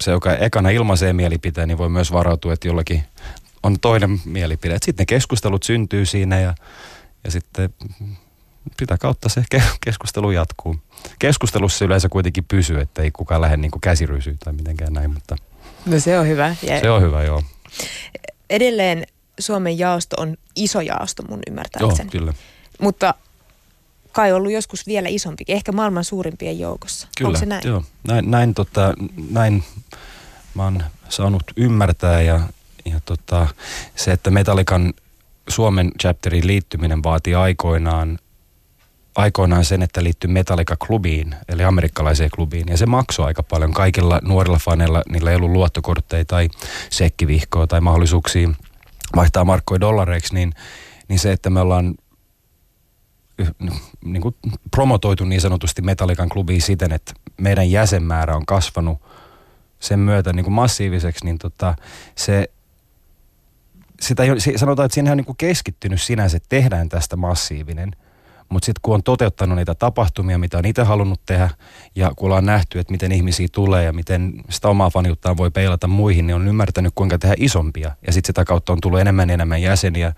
se, 0.00 0.10
joka 0.10 0.36
ekana 0.36 0.70
ilmaisee 0.70 1.12
mielipiteen, 1.12 1.68
niin 1.68 1.78
voi 1.78 1.88
myös 1.88 2.12
varautua, 2.12 2.52
että 2.52 2.68
jollakin 2.68 3.04
on 3.62 3.80
toinen 3.80 4.20
mielipide. 4.24 4.74
Sitten 4.74 5.02
ne 5.02 5.06
keskustelut 5.06 5.62
syntyy 5.62 6.06
siinä 6.06 6.40
ja, 6.40 6.54
ja 7.24 7.30
sitten 7.30 7.74
sitä 8.78 8.98
kautta 8.98 9.28
se 9.28 9.44
keskustelu 9.84 10.30
jatkuu. 10.30 10.76
Keskustelussa 11.18 11.84
yleensä 11.84 12.08
kuitenkin 12.08 12.44
pysyy, 12.44 12.80
että 12.80 13.02
ei 13.02 13.10
kukaan 13.10 13.40
lähde 13.40 13.56
niin 13.56 13.70
käsirysyyn 13.80 14.38
tai 14.38 14.52
mitenkään 14.52 14.92
näin, 14.92 15.10
mutta... 15.14 15.36
No 15.86 16.00
se 16.00 16.18
on 16.18 16.28
hyvä. 16.28 16.56
Ja 16.62 16.80
se 16.80 16.90
on 16.90 17.02
hyvä, 17.02 17.22
joo. 17.22 17.42
Edelleen 18.50 19.06
Suomen 19.40 19.78
jaosto 19.78 20.16
on 20.22 20.36
iso 20.56 20.80
jaosto 20.80 21.22
mun 21.28 21.40
ymmärtääkseni. 21.50 22.10
Joo, 22.12 22.20
kyllä. 22.20 22.34
Mutta 22.80 23.14
kai 24.14 24.32
ollut 24.32 24.52
joskus 24.52 24.86
vielä 24.86 25.08
isompi, 25.08 25.44
ehkä 25.48 25.72
maailman 25.72 26.04
suurimpien 26.04 26.58
joukossa. 26.58 27.08
Kyllä, 27.18 27.28
Onko 27.28 27.40
se 27.40 27.46
näin? 27.46 27.62
Joo, 27.64 27.82
näin, 28.08 28.30
näin, 28.30 28.54
tota, 28.54 28.94
näin 29.30 29.64
mä 30.54 30.64
oon 30.64 30.84
saanut 31.08 31.42
ymmärtää 31.56 32.22
ja, 32.22 32.40
ja 32.84 33.00
tota, 33.04 33.46
se, 33.96 34.12
että 34.12 34.30
Metallikan 34.30 34.94
Suomen 35.48 35.92
chapterin 36.00 36.46
liittyminen 36.46 37.02
vaati 37.02 37.34
aikoinaan 37.34 38.18
aikoinaan 39.16 39.64
sen, 39.64 39.82
että 39.82 40.04
liittyi 40.04 40.30
Metallica-klubiin, 40.30 41.34
eli 41.48 41.64
amerikkalaiseen 41.64 42.30
klubiin, 42.34 42.68
ja 42.68 42.76
se 42.76 42.86
maksoi 42.86 43.26
aika 43.26 43.42
paljon. 43.42 43.72
Kaikilla 43.72 44.20
nuorilla 44.22 44.58
faneilla, 44.58 45.02
niillä 45.08 45.30
ei 45.30 45.36
ollut 45.36 45.50
luottokortteja 45.50 46.24
tai 46.24 46.48
sekkivihkoa 46.90 47.66
tai 47.66 47.80
mahdollisuuksia 47.80 48.48
vaihtaa 49.16 49.44
markkoja 49.44 49.80
dollareiksi, 49.80 50.34
niin, 50.34 50.52
niin 51.08 51.18
se, 51.18 51.32
että 51.32 51.50
me 51.50 51.60
ollaan 51.60 51.94
niin 54.04 54.22
kuin 54.22 54.34
promotoitu 54.70 55.24
niin 55.24 55.40
sanotusti 55.40 55.82
Metallikan 55.82 56.28
klubiin 56.28 56.62
siten, 56.62 56.92
että 56.92 57.12
meidän 57.40 57.70
jäsenmäärä 57.70 58.36
on 58.36 58.46
kasvanut 58.46 58.98
sen 59.80 59.98
myötä 59.98 60.32
niin 60.32 60.44
kuin 60.44 60.54
massiiviseksi, 60.54 61.24
niin 61.24 61.38
tota, 61.38 61.74
se, 62.14 62.50
sitä, 64.00 64.22
sanotaan, 64.56 64.86
että 64.86 64.94
siinä 64.94 65.10
on 65.10 65.16
niin 65.16 65.24
kuin 65.24 65.36
keskittynyt 65.36 66.02
sinänsä, 66.02 66.36
että 66.36 66.48
tehdään 66.48 66.88
tästä 66.88 67.16
massiivinen. 67.16 67.96
Mutta 68.48 68.66
sitten 68.66 68.80
kun 68.82 68.94
on 68.94 69.02
toteuttanut 69.02 69.56
niitä 69.56 69.74
tapahtumia, 69.74 70.38
mitä 70.38 70.58
on 70.58 70.64
itse 70.64 70.82
halunnut 70.82 71.20
tehdä, 71.26 71.50
ja 71.94 72.12
kun 72.16 72.26
ollaan 72.26 72.46
nähty, 72.46 72.78
että 72.78 72.90
miten 72.90 73.12
ihmisiä 73.12 73.48
tulee 73.52 73.84
ja 73.84 73.92
miten 73.92 74.32
sitä 74.50 74.68
omaa 74.68 74.90
faniuttaan 74.90 75.36
voi 75.36 75.50
peilata 75.50 75.86
muihin, 75.86 76.26
niin 76.26 76.34
on 76.34 76.48
ymmärtänyt, 76.48 76.92
kuinka 76.94 77.18
tehdä 77.18 77.34
isompia. 77.38 77.90
Ja 78.06 78.12
sitten 78.12 78.28
sitä 78.28 78.44
kautta 78.44 78.72
on 78.72 78.80
tullut 78.80 79.00
enemmän 79.00 79.28
ja 79.28 79.34
enemmän 79.34 79.62
jäseniä. 79.62 80.12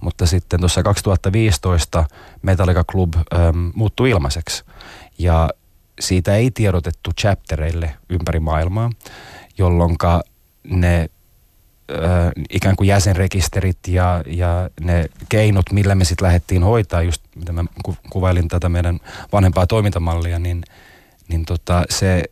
Mutta 0.00 0.26
sitten 0.26 0.60
tuossa 0.60 0.82
2015 0.82 2.04
Metallica 2.42 2.84
Club 2.84 3.14
ähm, 3.14 3.68
muuttui 3.74 4.10
ilmaiseksi. 4.10 4.64
Ja 5.18 5.50
siitä 6.00 6.36
ei 6.36 6.50
tiedotettu 6.50 7.10
chaptereille 7.20 7.94
ympäri 8.08 8.40
maailmaa, 8.40 8.90
jolloin 9.58 9.96
ne 10.64 11.10
ikään 12.50 12.76
kuin 12.76 12.88
jäsenrekisterit 12.88 13.78
ja, 13.86 14.22
ja 14.26 14.70
ne 14.80 15.08
keinot, 15.28 15.72
millä 15.72 15.94
me 15.94 16.04
sitten 16.04 16.26
lähdettiin 16.26 16.62
hoitaa, 16.62 17.02
just 17.02 17.22
mitä 17.34 17.52
mä 17.52 17.64
ku, 17.84 17.96
kuvailin 18.10 18.48
tätä 18.48 18.68
meidän 18.68 19.00
vanhempaa 19.32 19.66
toimintamallia, 19.66 20.38
niin, 20.38 20.64
niin 21.28 21.44
tota, 21.44 21.84
se 21.90 22.22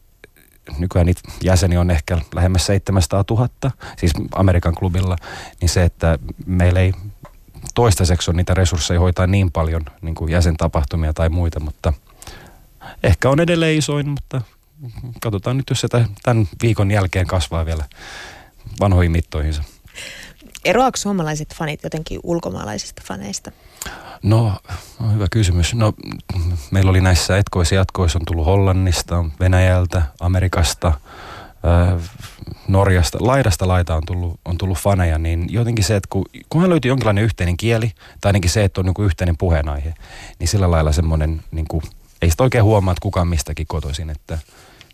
nykyään 0.78 1.06
niitä 1.06 1.20
jäseniä 1.42 1.80
on 1.80 1.90
ehkä 1.90 2.18
lähemmäs 2.34 2.66
700 2.66 3.24
000, 3.30 3.48
siis 3.96 4.12
Amerikan 4.32 4.74
klubilla, 4.74 5.16
niin 5.60 5.68
se, 5.68 5.84
että 5.84 6.18
meillä 6.46 6.80
ei 6.80 6.92
toistaiseksi 7.74 8.30
ole 8.30 8.36
niitä 8.36 8.54
resursseja 8.54 9.00
hoitaa 9.00 9.26
niin 9.26 9.52
paljon 9.52 9.82
niin 10.02 10.14
kuin 10.14 10.32
jäsentapahtumia 10.32 11.12
tai 11.12 11.28
muita, 11.28 11.60
mutta 11.60 11.92
ehkä 13.02 13.30
on 13.30 13.40
edelleen 13.40 13.78
isoin, 13.78 14.08
mutta 14.08 14.40
katsotaan 15.20 15.56
nyt, 15.56 15.70
jos 15.70 15.80
se 15.80 15.88
tämän 16.22 16.48
viikon 16.62 16.90
jälkeen 16.90 17.26
kasvaa 17.26 17.66
vielä 17.66 17.84
vanhoihin 18.80 19.12
mittoihinsa. 19.12 19.62
Eroaako 20.64 20.96
suomalaiset 20.96 21.54
fanit 21.54 21.82
jotenkin 21.82 22.20
ulkomaalaisista 22.22 23.02
faneista? 23.04 23.50
No, 24.22 24.52
no, 25.00 25.12
hyvä 25.12 25.26
kysymys. 25.30 25.74
No, 25.74 25.92
meillä 26.70 26.90
oli 26.90 27.00
näissä 27.00 27.38
etkoissa 27.38 27.74
jatkoissa 27.74 28.18
on 28.18 28.24
tullut 28.26 28.46
Hollannista, 28.46 29.24
Venäjältä, 29.40 30.02
Amerikasta, 30.20 30.88
äh, 30.88 32.02
Norjasta, 32.68 33.18
laidasta 33.20 33.68
laita 33.68 33.94
on 33.94 34.02
tullut, 34.06 34.40
on 34.44 34.58
tullut 34.58 34.78
faneja, 34.78 35.18
niin 35.18 35.46
jotenkin 35.50 35.84
se, 35.84 35.96
että 35.96 36.08
kun, 36.10 36.24
kunhan 36.50 36.70
löytyy 36.70 36.88
jonkinlainen 36.88 37.24
yhteinen 37.24 37.56
kieli, 37.56 37.92
tai 38.20 38.28
ainakin 38.28 38.50
se, 38.50 38.64
että 38.64 38.80
on 38.80 38.84
niin 38.84 39.06
yhteinen 39.06 39.36
puheenaihe, 39.36 39.94
niin 40.38 40.48
sillä 40.48 40.70
lailla 40.70 40.92
semmoinen, 40.92 41.42
niin 41.50 41.68
kuin, 41.68 41.82
ei 42.22 42.30
sitä 42.30 42.42
oikein 42.42 42.64
huomaa, 42.64 42.92
että 42.92 43.02
kukaan 43.02 43.28
mistäkin 43.28 43.66
kotoisin, 43.66 44.10
että– 44.10 44.38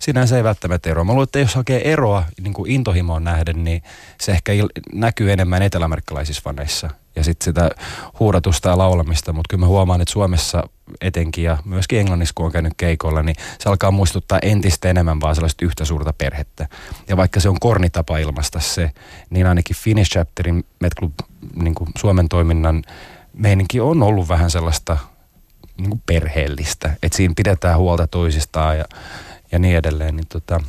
sinänsä 0.03 0.37
ei 0.37 0.45
välttämättä 0.45 0.91
eroa. 0.91 1.05
Mä 1.05 1.13
luulen, 1.13 1.25
että 1.25 1.39
jos 1.39 1.55
hakee 1.55 1.93
eroa 1.93 2.25
niin 2.43 2.55
kuin 2.55 2.71
intohimoon 2.71 3.25
nähden, 3.25 3.65
niin 3.65 3.83
se 4.21 4.33
ehkä 4.33 4.53
il- 4.53 4.83
näkyy 4.95 5.33
enemmän 5.33 5.63
eteläamerikkalaisissa 5.63 6.43
faneissa. 6.45 6.91
Ja 7.17 7.25
sitten 7.25 7.45
sitä 7.45 7.71
huuratusta 8.21 8.69
ja 8.69 8.79
laulamista, 8.79 9.33
mutta 9.33 9.49
kyllä 9.51 9.61
mä 9.61 9.67
huomaan, 9.67 10.01
että 10.01 10.13
Suomessa 10.13 10.69
etenkin 11.01 11.45
ja 11.45 11.59
myöskin 11.65 11.99
Englannissa, 11.99 12.33
kun 12.35 12.47
on 12.47 12.53
käynyt 12.53 12.73
keikolla, 12.77 13.23
niin 13.23 13.37
se 13.59 13.69
alkaa 13.69 13.91
muistuttaa 13.91 14.39
entistä 14.43 14.91
enemmän 14.91 15.21
vaan 15.21 15.35
sellaista 15.35 15.65
yhtä 15.65 15.85
suurta 15.85 16.13
perhettä. 16.13 16.69
Ja 17.09 17.17
vaikka 17.17 17.41
se 17.41 17.49
on 17.49 17.61
kornitapa 17.61 18.19
ilmasta 18.19 18.61
se, 18.61 18.91
niin 19.31 19.47
ainakin 19.47 19.77
Finnish 19.77 20.11
Chapterin 20.11 20.65
Met 20.81 20.93
Club 20.99 21.13
niin 21.55 21.75
kuin 21.75 21.91
Suomen 21.99 22.29
toiminnan 22.29 22.83
meininki 23.33 23.81
on 23.81 24.03
ollut 24.03 24.29
vähän 24.29 24.51
sellaista 24.51 24.99
niin 25.77 25.91
kuin 25.91 26.03
perheellistä. 26.07 26.97
Että 27.03 27.17
siinä 27.17 27.35
pidetään 27.37 27.79
huolta 27.79 28.07
toisistaan 28.07 28.79
ja 28.79 28.85
ja 29.53 29.59
niin 29.59 29.77
edelleen, 29.77 30.17
niin 30.17 30.29
tota, 30.29 30.61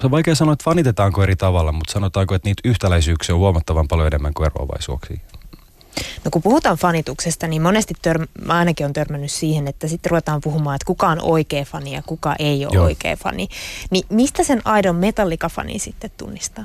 se 0.00 0.06
on 0.06 0.10
vaikea 0.10 0.34
sanoa, 0.34 0.52
että 0.52 0.64
fanitetaanko 0.64 1.22
eri 1.22 1.36
tavalla, 1.36 1.72
mutta 1.72 1.92
sanotaanko, 1.92 2.34
että 2.34 2.48
niitä 2.48 2.68
yhtäläisyyksiä 2.68 3.34
on 3.34 3.38
huomattavan 3.38 3.88
paljon 3.88 4.06
enemmän 4.06 4.34
kuin 4.34 4.46
eroavaisuuksia. 4.46 5.16
No 6.24 6.30
kun 6.30 6.42
puhutaan 6.42 6.76
fanituksesta, 6.76 7.46
niin 7.46 7.62
monesti 7.62 7.94
tör, 8.02 8.26
mä 8.44 8.54
ainakin 8.54 8.86
on 8.86 8.92
törmännyt 8.92 9.30
siihen, 9.30 9.68
että 9.68 9.88
sitten 9.88 10.10
ruvetaan 10.10 10.40
puhumaan, 10.40 10.74
että 10.74 10.86
kuka 10.86 11.08
on 11.08 11.20
oikea 11.22 11.64
fani 11.64 11.94
ja 11.94 12.02
kuka 12.02 12.34
ei 12.38 12.66
ole 12.66 12.74
Joo. 12.74 12.84
oikea 12.84 13.16
fani. 13.16 13.48
Niin 13.90 14.04
mistä 14.10 14.44
sen 14.44 14.62
aidon 14.64 14.96
metallika-fani 14.96 15.78
sitten 15.78 16.10
tunnistaa? 16.16 16.64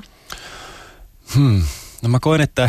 Hmm. 1.34 1.62
No 2.02 2.08
mä 2.08 2.18
koen, 2.20 2.40
että, 2.40 2.64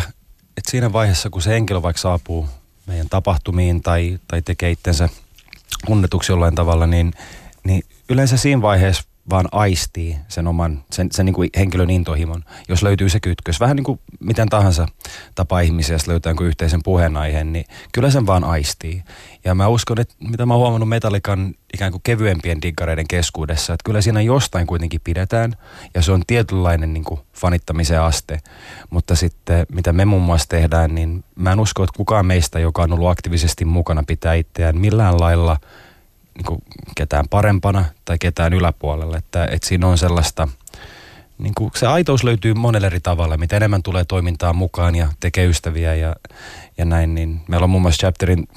että 0.58 0.72
siinä 0.72 0.94
vaiheessa, 0.94 1.30
kun 1.30 1.42
se 1.42 1.50
henkilö 1.50 1.82
vaikka 1.82 2.02
saapuu 2.02 2.48
meidän 2.86 3.10
tapahtumiin 3.10 3.82
tai, 3.82 4.20
tai 4.28 4.42
tekee 4.42 4.72
itsensä 4.72 5.10
tunnetuksi 5.86 6.32
jollain 6.32 6.56
tavalla, 6.56 6.88
niin, 6.88 7.14
niin 7.64 7.84
yleensä 8.14 8.38
siinä 8.38 8.62
vaiheessa 8.62 9.04
vaan 9.30 9.48
aistii 9.52 10.18
sen 10.28 10.48
oman, 10.48 10.84
sen, 10.92 11.08
sen 11.12 11.26
niin 11.26 11.34
kuin 11.34 11.50
henkilön 11.58 11.90
intohimon, 11.90 12.44
jos 12.70 12.84
löytyy 12.84 13.10
se 13.10 13.20
kytkös. 13.20 13.60
Vähän 13.60 13.76
niin 13.76 13.84
kuin 13.84 14.00
miten 14.20 14.50
tahansa 14.50 14.88
tapa 15.36 15.60
ihmisiä, 15.60 15.96
jos 15.96 16.08
löytää 16.08 16.30
jonkun 16.30 16.48
yhteisen 16.48 16.84
puheenaiheen, 16.84 17.54
niin 17.54 17.66
kyllä 17.92 18.12
sen 18.12 18.28
vaan 18.28 18.44
aistii. 18.44 19.04
Ja 19.46 19.56
mä 19.56 19.68
uskon, 19.68 20.00
että 20.00 20.16
mitä 20.20 20.46
mä 20.46 20.54
oon 20.54 20.62
huomannut 20.62 20.90
Metallikan 20.90 21.56
ikään 21.74 21.92
kuin 21.92 22.02
kevyempien 22.04 22.62
diggareiden 22.62 23.08
keskuudessa, 23.08 23.74
että 23.74 23.84
kyllä 23.86 24.02
siinä 24.02 24.22
jostain 24.22 24.68
kuitenkin 24.68 25.02
pidetään, 25.04 25.54
ja 25.96 26.02
se 26.02 26.12
on 26.12 26.22
tietynlainen 26.28 26.94
niin 26.94 27.04
kuin 27.04 27.20
fanittamisen 27.34 28.02
aste. 28.02 28.40
Mutta 28.90 29.16
sitten 29.16 29.66
mitä 29.72 29.94
me 29.94 30.06
muun 30.06 30.24
muassa 30.24 30.50
tehdään, 30.50 30.96
niin 30.96 31.24
mä 31.36 31.52
en 31.52 31.60
usko, 31.60 31.84
että 31.84 31.98
kukaan 31.98 32.26
meistä, 32.26 32.60
joka 32.60 32.82
on 32.82 32.94
ollut 32.94 33.10
aktiivisesti 33.10 33.66
mukana, 33.66 34.04
pitää 34.08 34.34
itseään 34.34 34.78
millään 34.78 35.20
lailla– 35.20 35.58
niin 36.38 36.46
kuin 36.46 36.62
ketään 36.96 37.26
parempana 37.30 37.86
tai 38.06 38.18
ketään 38.20 38.54
yläpuolella. 38.54 39.18
Että, 39.18 39.46
että 39.46 39.68
siinä 39.68 39.88
on 39.88 39.98
sellaista, 39.98 40.48
niin 41.38 41.54
kuin 41.58 41.72
se 41.76 41.88
aitous 41.88 42.24
löytyy 42.24 42.54
monella 42.54 42.88
eri 42.88 43.00
tavalla. 43.00 43.38
Mitä 43.38 43.58
enemmän 43.58 43.84
tulee 43.84 44.06
toimintaa 44.06 44.54
mukaan 44.54 44.96
ja 44.96 45.08
tekee 45.20 45.46
ystäviä 45.46 45.96
ja, 45.96 46.16
ja 46.78 46.86
näin, 46.86 47.16
niin 47.16 47.42
meillä 47.48 47.64
on 47.64 47.70
muun 47.70 47.82
muassa 47.82 48.00
Chapterin 48.00 48.48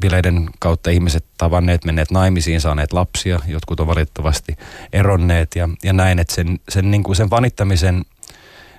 bileiden 0.00 0.50
kautta 0.58 0.90
ihmiset 0.90 1.24
tavanneet, 1.38 1.84
menneet 1.84 2.10
naimisiin, 2.10 2.60
saaneet 2.60 2.92
lapsia, 2.92 3.40
jotkut 3.46 3.80
on 3.80 3.86
valitettavasti 3.86 4.56
eronneet 4.92 5.56
ja, 5.56 5.68
ja 5.82 5.92
näin, 5.92 6.18
että 6.18 6.34
sen, 6.34 6.60
sen, 6.68 6.90
niin 6.90 7.02
kuin 7.02 7.16
sen 7.16 7.30
vanittamisen 7.30 8.04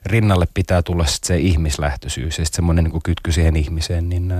rinnalle 0.05 0.47
pitää 0.53 0.81
tulla 0.81 1.05
sit 1.05 1.23
se 1.23 1.37
ihmislähtöisyys 1.37 2.39
ja 2.39 2.45
semmoinen 2.45 2.83
niin 2.83 3.03
kytky 3.03 3.31
siihen 3.31 3.55
ihmiseen, 3.55 4.09
niin, 4.09 4.33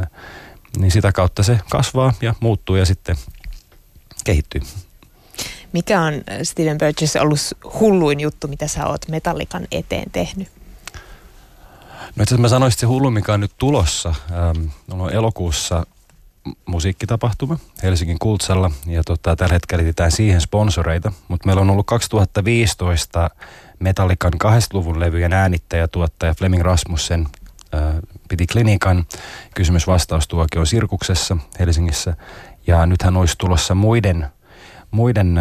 niin 0.78 0.92
sitä 0.92 1.12
kautta 1.12 1.44
se 1.44 1.60
kasvaa 1.70 2.14
ja 2.22 2.36
muuttuu 2.40 2.76
ja 2.76 2.86
sitten 2.86 3.16
kehittyy. 4.24 4.62
Mikä 5.74 6.02
on 6.02 6.14
äh, 6.14 6.22
Steven 6.44 6.78
Burgess 6.78 7.16
ollut 7.16 7.40
hulluin 7.80 8.20
juttu, 8.20 8.48
mitä 8.48 8.68
sä 8.68 8.88
oot 8.88 9.08
Metallikan 9.08 9.68
eteen 9.72 10.12
tehnyt? 10.12 10.48
No 12.16 12.24
itse 12.24 12.36
asiassa 12.36 12.42
mä 12.42 12.48
sanoisin, 12.48 12.76
että 12.76 12.82
se 12.82 12.86
hullu, 12.86 13.12
mikä 13.12 13.34
on 13.34 13.40
nyt 13.40 13.52
tulossa, 13.58 14.16
ähm, 14.32 14.68
on 14.92 15.14
elokuussa 15.14 15.86
musiikkitapahtuma 16.66 17.58
Helsingin 17.84 18.20
Kultsalla 18.20 18.72
ja 18.88 19.04
tota, 19.04 19.36
tällä 19.36 19.54
hetkellä 19.54 19.82
etsitään 19.82 20.12
siihen 20.12 20.42
sponsoreita, 20.42 21.12
mutta 21.28 21.46
meillä 21.46 21.62
on 21.62 21.70
ollut 21.70 21.88
2015 21.88 23.30
Metallikan 23.80 24.34
20-luvun 24.34 25.00
levyjen 25.00 25.34
äänittäjä, 25.34 25.88
tuottaja 25.88 26.34
Fleming 26.34 26.64
Rasmussen 26.64 27.28
äh, 27.74 27.82
piti 28.30 28.48
klinikan. 28.48 29.06
Kysymys-vastaustuokio 29.56 30.66
Sirkuksessa 30.66 31.38
Helsingissä 31.60 32.14
ja 32.70 32.86
nythän 32.86 33.18
olisi 33.18 33.36
tulossa 33.38 33.76
muiden, 33.76 34.28
muiden 34.92 35.40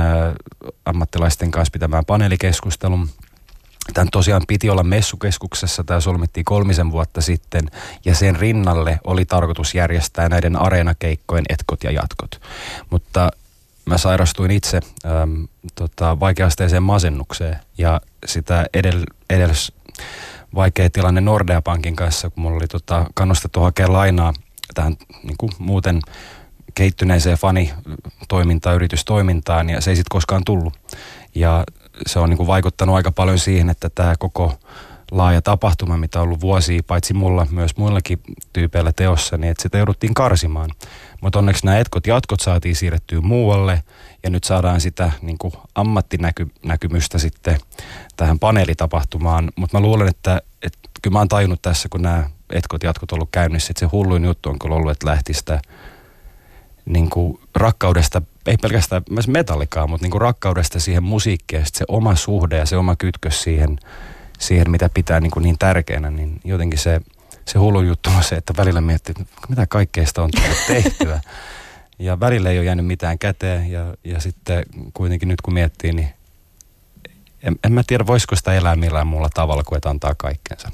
ammattilaisten 0.84 1.50
kanssa 1.50 1.72
pitämään 1.72 2.04
paneelikeskustelun. 2.04 3.08
Tämän 3.94 4.08
tosiaan 4.12 4.42
piti 4.48 4.70
olla 4.70 4.82
messukeskuksessa, 4.82 5.84
tämä 5.84 6.00
solmittiin 6.00 6.44
kolmisen 6.44 6.92
vuotta 6.92 7.20
sitten, 7.20 7.66
ja 8.04 8.14
sen 8.14 8.36
rinnalle 8.36 9.00
oli 9.04 9.24
tarkoitus 9.24 9.74
järjestää 9.74 10.28
näiden 10.28 10.56
areenakeikkojen 10.56 11.44
etkot 11.48 11.84
ja 11.84 11.90
jatkot. 11.90 12.40
Mutta 12.90 13.30
mä 13.86 13.98
sairastuin 13.98 14.50
itse 14.50 14.80
äm, 15.22 15.48
tota, 15.74 16.20
vaikeasteiseen 16.20 16.82
masennukseen, 16.82 17.56
ja 17.78 18.00
sitä 18.26 18.66
edellä 18.74 19.04
edell 19.30 19.52
vaikea 20.54 20.90
tilanne 20.90 21.20
Nordea 21.20 21.62
Pankin 21.62 21.96
kanssa, 21.96 22.30
kun 22.30 22.42
mulla 22.42 22.56
oli 22.56 22.68
tota, 22.68 23.06
kannustettu 23.14 23.60
hakea 23.60 23.92
lainaa 23.92 24.32
tähän 24.74 24.96
niin 25.22 25.36
kuin 25.38 25.52
muuten 25.58 26.00
kehittyneeseen 26.78 27.38
fanitoimintaan, 27.38 28.76
yritystoimintaan 28.76 29.70
ja 29.70 29.80
se 29.80 29.90
ei 29.90 29.96
sitten 29.96 30.14
koskaan 30.14 30.44
tullut. 30.44 30.74
Ja 31.34 31.64
se 32.06 32.18
on 32.18 32.30
niin 32.30 32.36
kuin 32.36 32.46
vaikuttanut 32.46 32.96
aika 32.96 33.12
paljon 33.12 33.38
siihen, 33.38 33.70
että 33.70 33.90
tämä 33.94 34.14
koko 34.18 34.58
laaja 35.10 35.42
tapahtuma, 35.42 35.96
mitä 35.96 36.18
on 36.18 36.24
ollut 36.24 36.40
vuosia, 36.40 36.82
paitsi 36.86 37.14
mulla, 37.14 37.46
myös 37.50 37.76
muillakin 37.76 38.20
tyypeillä 38.52 38.92
teossa, 38.92 39.36
niin 39.36 39.50
että 39.50 39.62
sitä 39.62 39.78
jouduttiin 39.78 40.14
karsimaan. 40.14 40.70
Mutta 41.20 41.38
onneksi 41.38 41.66
nämä 41.66 41.78
etkot 41.78 42.06
jatkot 42.06 42.40
saatiin 42.40 42.76
siirrettyä 42.76 43.20
muualle 43.20 43.82
ja 44.22 44.30
nyt 44.30 44.44
saadaan 44.44 44.80
sitä 44.80 45.12
niin 45.22 45.38
kuin 45.38 45.52
ammattinäkymystä 45.74 47.18
sitten 47.18 47.58
tähän 48.16 48.38
paneelitapahtumaan. 48.38 49.50
Mutta 49.56 49.76
mä 49.76 49.82
luulen, 49.82 50.08
että, 50.08 50.42
että 50.62 50.78
kyllä 51.02 51.14
mä 51.14 51.18
oon 51.18 51.28
tajunnut 51.28 51.62
tässä, 51.62 51.88
kun 51.88 52.02
nämä 52.02 52.30
etkot 52.52 52.82
jatkot 52.82 53.12
on 53.12 53.16
ollut 53.16 53.28
käynnissä, 53.32 53.70
että 53.70 53.80
se 53.80 53.86
hulluin 53.86 54.24
juttu 54.24 54.48
on 54.48 54.58
kyllä 54.58 54.74
ollut, 54.74 54.90
että 54.90 55.06
lähti 55.06 55.34
sitä 55.34 55.60
niin 56.88 57.10
kuin 57.10 57.40
rakkaudesta, 57.54 58.22
ei 58.46 58.56
pelkästään 58.56 59.02
myös 59.10 59.28
metallikaa, 59.28 59.86
mutta 59.86 60.04
niin 60.04 60.10
kuin 60.10 60.20
rakkaudesta 60.20 60.80
siihen 60.80 61.02
musiikkiin 61.02 61.64
se 61.72 61.84
oma 61.88 62.14
suhde 62.14 62.56
ja 62.56 62.66
se 62.66 62.76
oma 62.76 62.96
kytkös 62.96 63.42
siihen, 63.42 63.78
siihen 64.38 64.70
mitä 64.70 64.88
pitää 64.94 65.20
niin, 65.20 65.30
kuin 65.30 65.42
niin 65.42 65.58
tärkeänä, 65.58 66.10
niin 66.10 66.40
jotenkin 66.44 66.78
se, 66.78 67.00
se 67.44 67.58
hullu 67.58 67.80
juttu 67.80 68.10
on 68.16 68.24
se, 68.24 68.36
että 68.36 68.52
välillä 68.56 68.80
miettii, 68.80 69.14
että 69.20 69.34
mitä 69.48 69.66
kaikkea 69.66 70.06
sitä 70.06 70.22
on 70.22 70.30
tullut 70.30 70.58
tehtyä. 70.66 71.20
Ja 72.00 72.20
välillä 72.20 72.50
ei 72.50 72.58
ole 72.58 72.64
jäänyt 72.64 72.86
mitään 72.86 73.18
käteen 73.18 73.70
ja, 73.70 73.94
ja 74.04 74.20
sitten 74.20 74.64
kuitenkin 74.94 75.28
nyt 75.28 75.40
kun 75.40 75.54
miettii, 75.54 75.92
niin 75.92 76.08
en, 77.42 77.56
en 77.64 77.72
mä 77.72 77.82
tiedä, 77.86 78.06
voisiko 78.06 78.36
sitä 78.36 78.52
elää 78.52 78.76
millään 78.76 79.06
muulla 79.06 79.28
tavalla 79.34 79.62
kuin 79.64 79.76
että 79.76 79.90
antaa 79.90 80.14
kaikkeensa. 80.14 80.68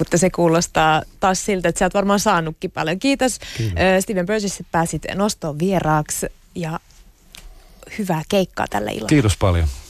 Mutta 0.00 0.18
se 0.18 0.30
kuulostaa 0.30 1.02
taas 1.20 1.44
siltä, 1.44 1.68
että 1.68 1.78
sä 1.78 1.84
oot 1.84 1.94
varmaan 1.94 2.20
saanutkin 2.20 2.70
paljon. 2.70 2.98
Kiitos 2.98 3.38
Kyllä. 3.56 4.00
Steven 4.00 4.26
Burgess, 4.26 4.60
että 4.60 4.72
pääsit 4.72 5.02
nostoon 5.14 5.58
vieraaksi 5.58 6.26
ja 6.54 6.80
hyvää 7.98 8.22
keikkaa 8.28 8.66
tällä 8.70 8.90
illalla. 8.90 9.08
Kiitos 9.08 9.36
paljon. 9.36 9.68